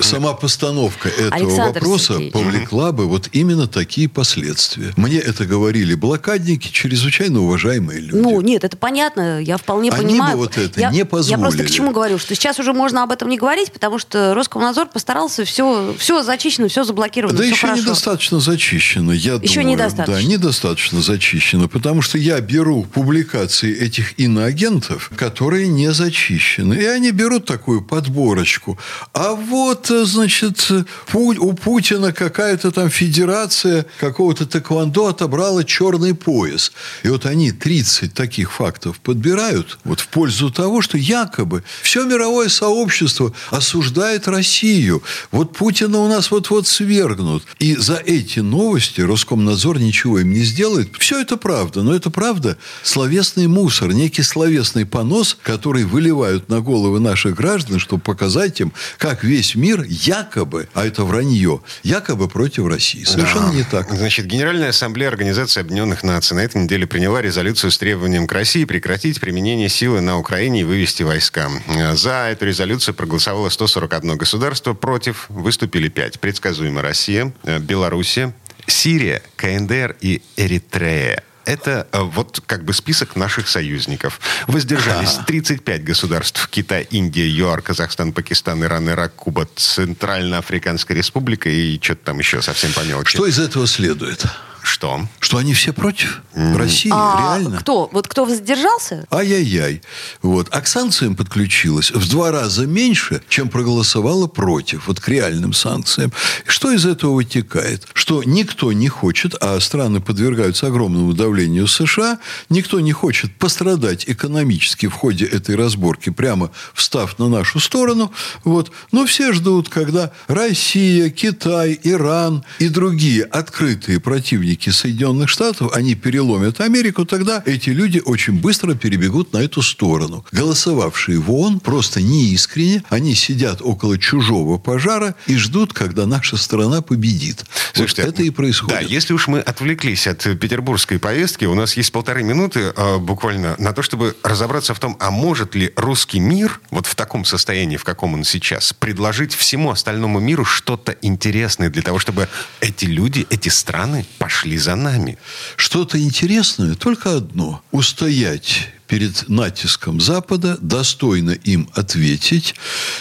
Сама 0.00 0.34
постановка 0.34 1.08
этого 1.08 1.34
Александр 1.34 1.80
вопроса 1.80 2.14
Сергеевич. 2.14 2.32
Повлекла 2.52 2.92
бы 2.92 3.06
вот 3.06 3.28
именно 3.32 3.66
такие 3.66 4.08
последствия. 4.08 4.92
Мне 4.96 5.18
это 5.18 5.46
говорили 5.46 5.94
блокадники, 5.94 6.68
чрезвычайно 6.68 7.40
уважаемые 7.42 8.00
люди. 8.00 8.16
Ну, 8.16 8.40
нет, 8.40 8.64
это 8.64 8.76
понятно, 8.76 9.40
я 9.40 9.56
вполне 9.56 9.90
Они 9.90 10.04
понимаю. 10.04 10.36
бы 10.36 10.44
вот 10.44 10.58
это 10.58 10.80
я, 10.80 10.90
не 10.90 11.04
позволили. 11.04 11.40
Я 11.40 11.44
просто 11.50 11.64
к 11.64 11.70
чему 11.70 11.90
говорю, 11.92 12.18
что 12.18 12.34
сейчас 12.34 12.58
уже 12.58 12.72
можно 12.72 13.02
об 13.02 13.12
этом 13.12 13.28
не 13.28 13.38
говорить, 13.38 13.72
потому 13.72 13.98
что 13.98 14.34
Роскомнадзор 14.34 14.88
постарался 14.88 15.44
все, 15.44 15.94
все 15.98 16.22
зачищено, 16.22 16.68
все 16.68 16.84
заблокировано, 16.84 17.36
Да 17.36 17.44
все 17.44 17.52
еще 17.52 17.60
хорошо. 17.66 17.82
недостаточно 17.82 18.40
зачищено, 18.40 19.12
я 19.12 19.34
еще 19.34 19.60
думаю. 19.60 19.66
недостаточно. 19.76 20.14
Да, 20.14 20.22
недостаточно 20.22 21.00
зачищено, 21.02 21.68
потому 21.68 22.02
что 22.02 22.18
я 22.18 22.40
беру 22.40 22.84
публикации 22.84 23.76
этих 23.76 24.18
иноагентов, 24.18 25.10
которые 25.16 25.68
не 25.68 25.92
зачищены, 25.92 26.74
и 26.74 26.84
они 26.84 27.10
берут 27.10 27.46
такую 27.46 27.82
подборочку. 27.82 28.78
А 29.12 29.32
вот, 29.34 29.86
значит, 29.88 30.70
у 31.12 31.52
Путина 31.54 32.12
какая-то 32.40 32.70
там 32.70 32.88
федерация 32.88 33.84
какого-то 33.98 34.46
тэквондо 34.46 35.08
отобрала 35.08 35.62
черный 35.62 36.14
пояс. 36.14 36.72
И 37.02 37.08
вот 37.08 37.26
они 37.26 37.52
30 37.52 38.14
таких 38.14 38.50
фактов 38.50 38.98
подбирают 39.00 39.78
вот 39.84 40.00
в 40.00 40.08
пользу 40.08 40.50
того, 40.50 40.80
что 40.80 40.96
якобы 40.96 41.62
все 41.82 42.06
мировое 42.06 42.48
сообщество 42.48 43.34
осуждает 43.50 44.26
Россию. 44.26 45.02
Вот 45.30 45.54
Путина 45.54 45.98
у 45.98 46.08
нас 46.08 46.30
вот-вот 46.30 46.66
свергнут. 46.66 47.44
И 47.58 47.76
за 47.76 47.96
эти 47.96 48.40
новости 48.40 49.02
Роскомнадзор 49.02 49.78
ничего 49.78 50.20
им 50.20 50.32
не 50.32 50.42
сделает. 50.42 50.96
Все 50.98 51.20
это 51.20 51.36
правда, 51.36 51.82
но 51.82 51.94
это 51.94 52.08
правда 52.08 52.56
словесный 52.82 53.48
мусор, 53.48 53.92
некий 53.92 54.22
словесный 54.22 54.86
понос, 54.86 55.36
который 55.42 55.84
выливают 55.84 56.48
на 56.48 56.62
головы 56.62 57.00
наших 57.00 57.34
граждан, 57.34 57.78
чтобы 57.78 58.00
показать 58.00 58.62
им, 58.62 58.72
как 58.96 59.24
весь 59.24 59.54
мир 59.56 59.84
якобы, 59.86 60.70
а 60.72 60.86
это 60.86 61.04
вранье, 61.04 61.60
якобы 61.82 62.29
против 62.30 62.66
России. 62.66 63.04
Совершенно 63.04 63.48
да. 63.48 63.54
не 63.54 63.62
так. 63.64 63.90
Значит, 63.90 64.26
Генеральная 64.26 64.70
Ассамблея 64.70 65.08
Организации 65.08 65.60
Объединенных 65.60 66.02
Наций 66.02 66.36
на 66.36 66.40
этой 66.40 66.62
неделе 66.62 66.86
приняла 66.86 67.20
резолюцию 67.22 67.70
с 67.70 67.78
требованием 67.78 68.26
к 68.26 68.32
России 68.32 68.64
прекратить 68.64 69.20
применение 69.20 69.68
силы 69.68 70.00
на 70.00 70.18
Украине 70.18 70.62
и 70.62 70.64
вывести 70.64 71.02
войска. 71.02 71.50
За 71.94 72.28
эту 72.30 72.46
резолюцию 72.46 72.94
проголосовало 72.94 73.48
141 73.48 74.16
государство, 74.16 74.74
против 74.74 75.26
выступили 75.28 75.88
5. 75.88 76.20
Предсказуемо 76.20 76.82
Россия, 76.82 77.32
Белоруссия, 77.60 78.34
Сирия, 78.66 79.22
КНДР 79.36 79.96
и 80.00 80.22
Эритрея. 80.36 81.24
Это 81.44 81.86
э, 81.92 82.00
вот 82.00 82.42
как 82.46 82.64
бы 82.64 82.72
список 82.72 83.16
наших 83.16 83.48
союзников. 83.48 84.20
Воздержались 84.46 85.18
35 85.26 85.84
государств. 85.84 86.48
Китай, 86.50 86.86
Индия, 86.90 87.28
ЮАР, 87.28 87.62
Казахстан, 87.62 88.12
Пакистан, 88.12 88.62
Иран, 88.62 88.88
Ирак, 88.88 89.14
Куба, 89.14 89.48
Центральноафриканская 89.56 90.96
республика 90.96 91.48
и 91.48 91.80
что-то 91.80 92.06
там 92.06 92.18
еще 92.18 92.42
совсем 92.42 92.72
по 92.72 92.80
мелочи. 92.80 93.16
Что 93.16 93.26
из 93.26 93.38
этого 93.38 93.66
следует? 93.66 94.24
Что? 94.70 95.00
Что 95.18 95.38
они 95.38 95.52
все 95.52 95.72
против 95.72 96.22
mm. 96.36 96.56
России, 96.56 96.92
а 96.94 97.38
реально. 97.38 97.58
Кто? 97.58 97.90
Вот 97.92 98.06
кто 98.06 98.24
воздержался? 98.24 99.04
Ай-яй-яй. 99.10 99.82
Вот. 100.22 100.46
А 100.52 100.60
к 100.60 100.68
санкциям 100.68 101.16
подключилась 101.16 101.90
в 101.90 102.08
два 102.08 102.30
раза 102.30 102.68
меньше, 102.68 103.20
чем 103.28 103.48
проголосовала 103.48 104.28
против. 104.28 104.86
Вот 104.86 105.00
к 105.00 105.08
реальным 105.08 105.54
санкциям. 105.54 106.12
Что 106.46 106.70
из 106.70 106.86
этого 106.86 107.14
вытекает? 107.14 107.88
Что 107.94 108.22
никто 108.22 108.72
не 108.72 108.86
хочет, 108.86 109.34
а 109.40 109.58
страны 109.58 110.00
подвергаются 110.00 110.68
огромному 110.68 111.14
давлению 111.14 111.66
США, 111.66 112.20
никто 112.48 112.78
не 112.78 112.92
хочет 112.92 113.34
пострадать 113.38 114.04
экономически 114.06 114.86
в 114.86 114.92
ходе 114.92 115.24
этой 115.24 115.56
разборки, 115.56 116.10
прямо 116.10 116.52
встав 116.74 117.18
на 117.18 117.28
нашу 117.28 117.58
сторону. 117.58 118.12
Вот. 118.44 118.70
Но 118.92 119.04
все 119.04 119.32
ждут, 119.32 119.68
когда 119.68 120.12
Россия, 120.28 121.10
Китай, 121.10 121.78
Иран 121.82 122.44
и 122.60 122.68
другие 122.68 123.24
открытые 123.24 123.98
противники 123.98 124.59
противники 124.60 124.70
Соединенных 124.70 125.28
Штатов, 125.28 125.72
они 125.74 125.94
переломят 125.94 126.60
Америку, 126.60 127.04
тогда 127.04 127.42
эти 127.46 127.70
люди 127.70 128.00
очень 128.04 128.34
быстро 128.34 128.74
перебегут 128.74 129.32
на 129.32 129.38
эту 129.38 129.62
сторону. 129.62 130.24
Голосовавшие 130.32 131.18
в 131.18 131.30
ООН 131.30 131.60
просто 131.60 132.02
неискренне, 132.02 132.82
они 132.90 133.14
сидят 133.14 133.60
около 133.62 133.98
чужого 133.98 134.58
пожара 134.58 135.14
и 135.26 135.36
ждут, 135.36 135.72
когда 135.72 136.06
наша 136.06 136.36
страна 136.36 136.82
победит. 136.82 137.44
Слушайте, 137.72 138.02
вот 138.02 138.14
это 138.14 138.22
и 138.22 138.30
происходит. 138.30 138.74
Да, 138.74 138.80
если 138.80 139.14
уж 139.14 139.28
мы 139.28 139.40
отвлеклись 139.40 140.06
от 140.06 140.22
петербургской 140.38 140.98
повестки, 140.98 141.46
у 141.46 141.54
нас 141.54 141.76
есть 141.76 141.92
полторы 141.92 142.22
минуты 142.22 142.72
э, 142.76 142.98
буквально 142.98 143.54
на 143.58 143.72
то, 143.72 143.82
чтобы 143.82 144.14
разобраться 144.22 144.74
в 144.74 144.78
том, 144.78 144.96
а 145.00 145.10
может 145.10 145.54
ли 145.54 145.72
русский 145.76 146.20
мир 146.20 146.60
вот 146.70 146.86
в 146.86 146.94
таком 146.94 147.24
состоянии, 147.24 147.76
в 147.76 147.84
каком 147.84 148.14
он 148.14 148.24
сейчас, 148.24 148.72
предложить 148.72 149.32
всему 149.34 149.70
остальному 149.70 150.20
миру 150.20 150.44
что-то 150.44 150.96
интересное 151.02 151.70
для 151.70 151.82
того, 151.82 151.98
чтобы 151.98 152.28
эти 152.60 152.84
люди, 152.84 153.26
эти 153.30 153.48
страны 153.48 154.04
пошли 154.18 154.39
шли 154.40 154.58
за 154.58 154.74
нами. 154.74 155.18
Что-то 155.56 156.02
интересное 156.02 156.74
только 156.74 157.16
одно. 157.16 157.62
Устоять 157.72 158.68
перед 158.90 159.28
натиском 159.28 160.00
Запада, 160.00 160.58
достойно 160.60 161.30
им 161.30 161.70
ответить 161.74 162.56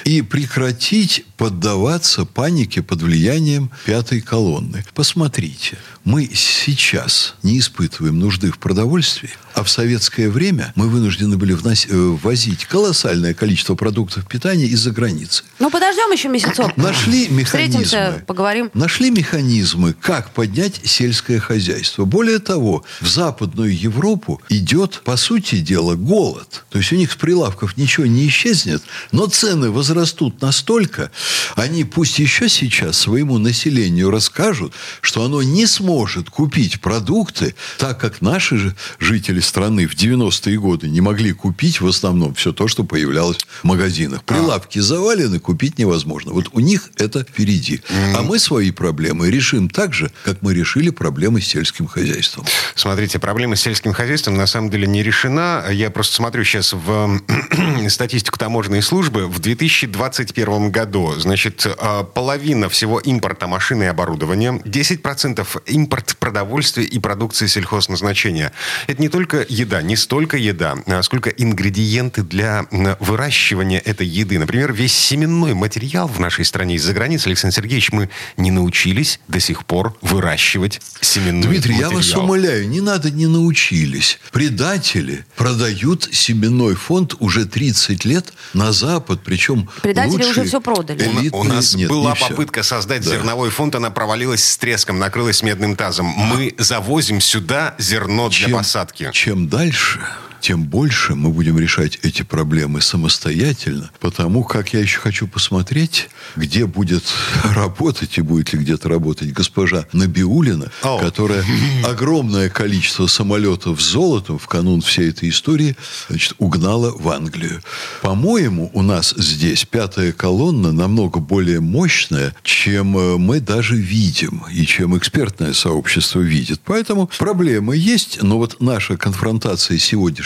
и 0.06 0.22
прекратить 0.22 1.26
поддаваться 1.36 2.26
панике 2.26 2.84
под 2.84 3.02
влиянием 3.02 3.72
пятой 3.86 4.22
колонны. 4.22 4.86
Посмотрите, 4.94 5.80
мы 6.04 6.30
сейчас 6.32 7.36
не 7.42 7.58
испытываем 7.58 8.20
нужды 8.20 8.52
в 8.52 8.60
продовольствии, 8.60 9.32
а 9.56 9.64
в 9.64 9.70
советское 9.70 10.30
время 10.30 10.74
мы 10.76 10.90
вынуждены 10.90 11.38
были 11.38 11.54
внос... 11.54 11.88
Э, 11.90 11.96
ввозить 11.96 12.66
колоссальное 12.66 13.34
количество 13.34 13.76
продуктов 13.76 14.28
питания 14.28 14.66
из-за 14.68 14.92
границы. 14.92 15.44
Ну, 15.58 15.72
подождем 15.72 16.12
еще 16.12 16.28
месяцок. 16.30 16.78
Нашли 16.78 17.30
механизмы. 17.30 17.84
Встретимся, 17.84 18.24
поговорим. 18.28 18.70
Нашли 18.74 19.10
механизмы, 19.10 19.94
как 19.94 20.32
поднять 20.32 20.82
сельское 20.84 21.40
хозяйство. 21.40 22.06
Более 22.06 22.40
того, 22.40 22.84
в 23.02 23.08
Западную 23.08 23.76
Европу 23.78 24.42
идет, 24.50 25.02
по 25.04 25.18
сути 25.18 25.60
дела, 25.60 25.79
дело 25.80 25.96
голод. 25.96 26.66
То 26.70 26.78
есть 26.78 26.92
у 26.92 26.96
них 26.98 27.12
с 27.12 27.16
прилавков 27.16 27.78
ничего 27.78 28.06
не 28.06 28.28
исчезнет, 28.28 28.84
но 29.14 29.28
цены 29.28 29.72
возрастут 29.72 30.42
настолько, 30.42 31.10
они 31.56 31.86
пусть 31.86 32.20
еще 32.20 32.50
сейчас 32.50 32.98
своему 32.98 33.38
населению 33.38 34.12
расскажут, 34.12 34.74
что 35.00 35.24
оно 35.24 35.42
не 35.42 35.66
сможет 35.66 36.30
купить 36.30 36.82
продукты, 36.82 37.56
так 37.78 37.98
как 37.98 38.22
наши 38.22 38.58
же 38.58 38.76
жители 39.00 39.40
страны 39.40 39.88
в 39.88 39.94
90-е 39.96 40.60
годы 40.60 40.90
не 40.90 41.00
могли 41.00 41.32
купить 41.32 41.80
в 41.80 41.88
основном 41.88 42.34
все 42.34 42.52
то, 42.52 42.68
что 42.68 42.84
появлялось 42.84 43.38
в 43.62 43.64
магазинах. 43.64 44.24
Прилавки 44.24 44.80
завалены, 44.80 45.40
купить 45.40 45.78
невозможно. 45.78 46.34
Вот 46.34 46.50
у 46.52 46.60
них 46.60 46.90
это 46.98 47.22
впереди. 47.22 47.82
А 48.18 48.22
мы 48.22 48.38
свои 48.38 48.72
проблемы 48.72 49.32
решим 49.32 49.70
так 49.70 49.94
же, 49.94 50.12
как 50.26 50.42
мы 50.42 50.54
решили 50.54 50.90
проблемы 50.90 51.40
с 51.40 51.48
сельским 51.48 51.88
хозяйством. 51.88 52.46
Смотрите, 52.76 53.18
проблема 53.18 53.56
с 53.56 53.62
сельским 53.62 53.94
хозяйством 53.94 54.36
на 54.36 54.46
самом 54.46 54.70
деле 54.70 54.86
не 54.86 55.04
решена 55.04 55.69
я 55.72 55.90
просто 55.90 56.16
смотрю 56.16 56.44
сейчас 56.44 56.74
в 56.74 57.22
статистику 57.90 58.38
таможенной 58.38 58.82
службы. 58.82 59.28
В 59.28 59.40
2021 59.40 60.72
году, 60.72 61.14
значит, 61.18 61.66
а, 61.80 62.04
половина 62.04 62.70
всего 62.70 63.00
импорта 63.00 63.48
машин 63.48 63.84
и 63.84 63.86
оборудования, 63.86 64.62
10% 64.66 65.46
импорт 65.68 66.18
продовольствия 66.20 66.84
и 66.84 67.00
продукции 67.00 67.48
сельхозназначения. 67.48 68.52
Это 68.88 69.02
не 69.02 69.10
только 69.10 69.46
еда, 69.48 69.82
не 69.82 69.96
столько 69.96 70.38
еда, 70.38 70.78
а 70.88 71.02
сколько 71.04 71.30
ингредиенты 71.30 72.24
для 72.24 72.66
выращивания 73.00 73.80
этой 73.80 74.08
еды. 74.08 74.40
Например, 74.40 74.74
весь 74.74 74.94
семенной 74.94 75.54
материал 75.54 76.08
в 76.08 76.20
нашей 76.20 76.46
стране 76.46 76.76
из-за 76.76 76.94
границы, 76.94 77.28
Александр 77.28 77.56
Сергеевич, 77.58 77.92
мы 77.92 78.10
не 78.38 78.52
научились 78.52 79.20
до 79.28 79.40
сих 79.40 79.66
пор 79.66 79.98
выращивать 80.02 80.82
семенной 81.02 81.48
Дмитрий, 81.48 81.74
материал. 81.74 81.92
я 81.92 81.98
вас 81.98 82.16
умоляю, 82.16 82.68
не 82.70 82.82
надо, 82.82 83.12
не 83.12 83.28
научились. 83.28 84.20
Предатели 84.32 85.26
продают 85.36 85.59
продают 85.60 86.08
семенной 86.14 86.74
фонд 86.76 87.16
уже 87.20 87.46
30 87.46 88.06
лет 88.06 88.32
на 88.54 88.72
Запад, 88.72 89.20
причем 89.26 89.70
Предатели 89.82 90.24
уже 90.24 90.46
все 90.46 90.62
продали. 90.62 91.04
Элитные... 91.04 91.32
У 91.32 91.44
нас 91.44 91.76
Нет, 91.76 91.90
была 91.90 92.16
попытка 92.16 92.64
создать 92.64 93.04
да. 93.04 93.10
зерновой 93.10 93.50
фонд, 93.50 93.76
она 93.76 93.90
провалилась 93.92 94.42
с 94.42 94.58
треском, 94.58 95.00
накрылась 95.00 95.44
медным 95.44 95.76
тазом. 95.76 96.06
Мы 96.06 96.56
завозим 96.58 97.20
сюда 97.20 97.76
зерно 97.78 98.30
чем, 98.30 98.48
для 98.48 98.58
посадки. 98.58 99.10
Чем 99.12 99.50
дальше, 99.50 100.00
тем 100.42 100.64
больше 100.64 101.16
мы 101.16 101.30
будем 101.30 101.60
решать 101.60 102.00
эти 102.04 102.24
проблемы 102.24 102.82
самостоятельно, 102.82 103.92
потому 104.00 104.44
как 104.44 104.74
я 104.74 104.80
еще 104.80 105.00
хочу 105.00 105.28
посмотреть, 105.28 106.10
где 106.36 106.66
будет 106.66 107.04
работать 107.44 108.18
и 108.18 108.22
будет 108.22 108.54
ли 108.54 108.60
где-то 108.60 108.90
работать 108.90 109.32
госпожа 109.34 109.86
Набиулина, 109.94 110.72
oh. 110.84 111.00
которая 111.02 111.44
огромное 111.86 112.50
количество 112.50 113.08
самолетов 113.08 113.82
с 113.82 113.92
золотом 113.92 114.40
в 114.40 114.48
канун 114.48 114.82
всей 114.82 115.10
этой 115.10 115.30
истории 115.30 115.76
значит, 116.08 116.34
угнала 116.38 116.92
в 116.98 117.10
Англию. 117.10 117.62
По-моему, 118.02 118.70
у 118.74 118.82
нас 118.82 119.14
здесь 119.18 119.66
пятая 119.66 120.12
колонна 120.12 120.72
намного 120.72 121.20
более 121.20 121.60
мощная, 121.60 122.34
чем 122.44 122.98
э, 122.98 123.18
мы 123.18 123.40
даже 123.40 123.76
видим 123.76 124.44
и 124.52 124.66
чем 124.66 124.98
экспертное 124.98 125.54
сообщество 125.54 126.20
видит. 126.20 126.62
Поэтому 126.64 127.10
проблемы 127.18 127.76
есть, 127.76 128.22
но 128.22 128.38
вот 128.38 128.58
наша 128.60 128.98
конфронтация 128.98 129.78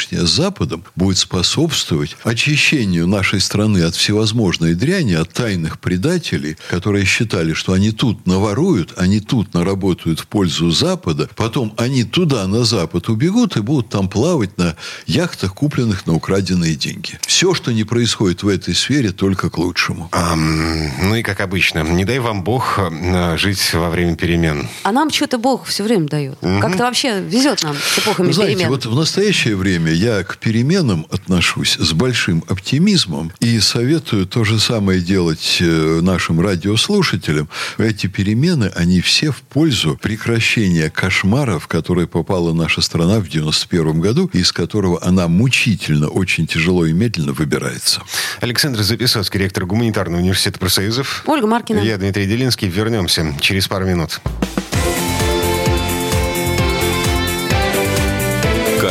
сегодняшняя 0.03 0.25
с 0.25 0.31
Западом 0.31 0.83
будет 0.95 1.17
способствовать 1.17 2.17
очищению 2.23 3.07
нашей 3.07 3.39
страны 3.39 3.83
от 3.83 3.95
всевозможной 3.95 4.75
дряни, 4.75 5.13
от 5.13 5.31
тайных 5.31 5.79
предателей, 5.79 6.57
которые 6.69 7.05
считали, 7.05 7.53
что 7.53 7.73
они 7.73 7.91
тут 7.91 8.25
наворуют, 8.27 8.93
они 8.97 9.19
тут 9.19 9.53
наработают 9.53 10.19
в 10.19 10.27
пользу 10.27 10.71
Запада, 10.71 11.29
потом 11.35 11.73
они 11.77 12.03
туда, 12.03 12.47
на 12.47 12.63
Запад, 12.63 13.09
убегут 13.09 13.57
и 13.57 13.61
будут 13.61 13.89
там 13.89 14.09
плавать 14.09 14.57
на 14.57 14.75
яхтах, 15.07 15.53
купленных 15.53 16.05
на 16.05 16.13
украденные 16.13 16.75
деньги. 16.75 17.19
Все, 17.25 17.53
что 17.53 17.71
не 17.71 17.83
происходит 17.83 18.43
в 18.43 18.47
этой 18.47 18.75
сфере, 18.75 19.11
только 19.11 19.49
к 19.49 19.57
лучшему. 19.57 20.09
А, 20.11 20.35
ну 20.35 21.15
и 21.15 21.23
как 21.23 21.39
обычно, 21.39 21.83
не 21.83 22.05
дай 22.05 22.19
вам 22.19 22.43
Бог 22.43 22.79
э, 22.79 23.37
жить 23.37 23.73
во 23.73 23.89
время 23.89 24.15
перемен. 24.15 24.67
А 24.83 24.91
нам 24.91 25.09
что-то 25.11 25.37
Бог 25.37 25.65
все 25.65 25.83
время 25.83 26.07
дает. 26.07 26.37
Угу. 26.41 26.59
Как-то 26.59 26.83
вообще 26.83 27.21
везет 27.21 27.63
нам 27.63 27.75
с 27.75 27.99
эпохами 27.99 28.31
Знаете, 28.31 28.55
перемен. 28.55 28.69
вот 28.71 28.85
в 28.85 28.95
настоящее 28.95 29.55
время 29.55 29.92
я 29.93 30.23
к 30.23 30.37
переменам 30.37 31.05
отношусь 31.11 31.77
с 31.77 31.93
большим 31.93 32.43
оптимизмом 32.47 33.31
и 33.39 33.59
советую 33.59 34.25
то 34.25 34.43
же 34.43 34.59
самое 34.59 34.99
делать 35.01 35.57
э, 35.61 35.99
нашим 36.01 36.41
радиослушателям. 36.41 37.49
Эти 37.77 38.07
перемены, 38.07 38.71
они 38.75 39.01
все 39.01 39.31
в 39.31 39.41
пользу 39.41 39.97
прекращения 40.01 40.89
кошмара, 40.89 41.59
в 41.59 41.67
который 41.67 42.07
попала 42.07 42.53
наша 42.53 42.81
страна 42.81 43.19
в 43.19 43.29
91 43.29 43.99
году, 43.99 44.29
из 44.33 44.51
которого 44.51 45.03
она 45.03 45.27
мучительно, 45.27 46.09
очень 46.09 46.47
тяжело 46.47 46.85
и 46.85 46.93
медленно 46.93 47.33
выбирается. 47.33 48.01
Александр 48.41 48.81
Записовский, 48.81 49.39
ректор 49.39 49.65
Гуманитарного 49.65 50.19
университета 50.21 50.59
профсоюзов. 50.59 51.23
Ольга 51.25 51.47
Маркина. 51.47 51.79
Я 51.79 51.97
Дмитрий 51.97 52.25
Делинский. 52.25 52.67
Вернемся 52.67 53.35
через 53.39 53.67
пару 53.67 53.85
минут. 53.85 54.21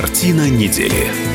Картина 0.02 0.50
недели. 0.50 1.31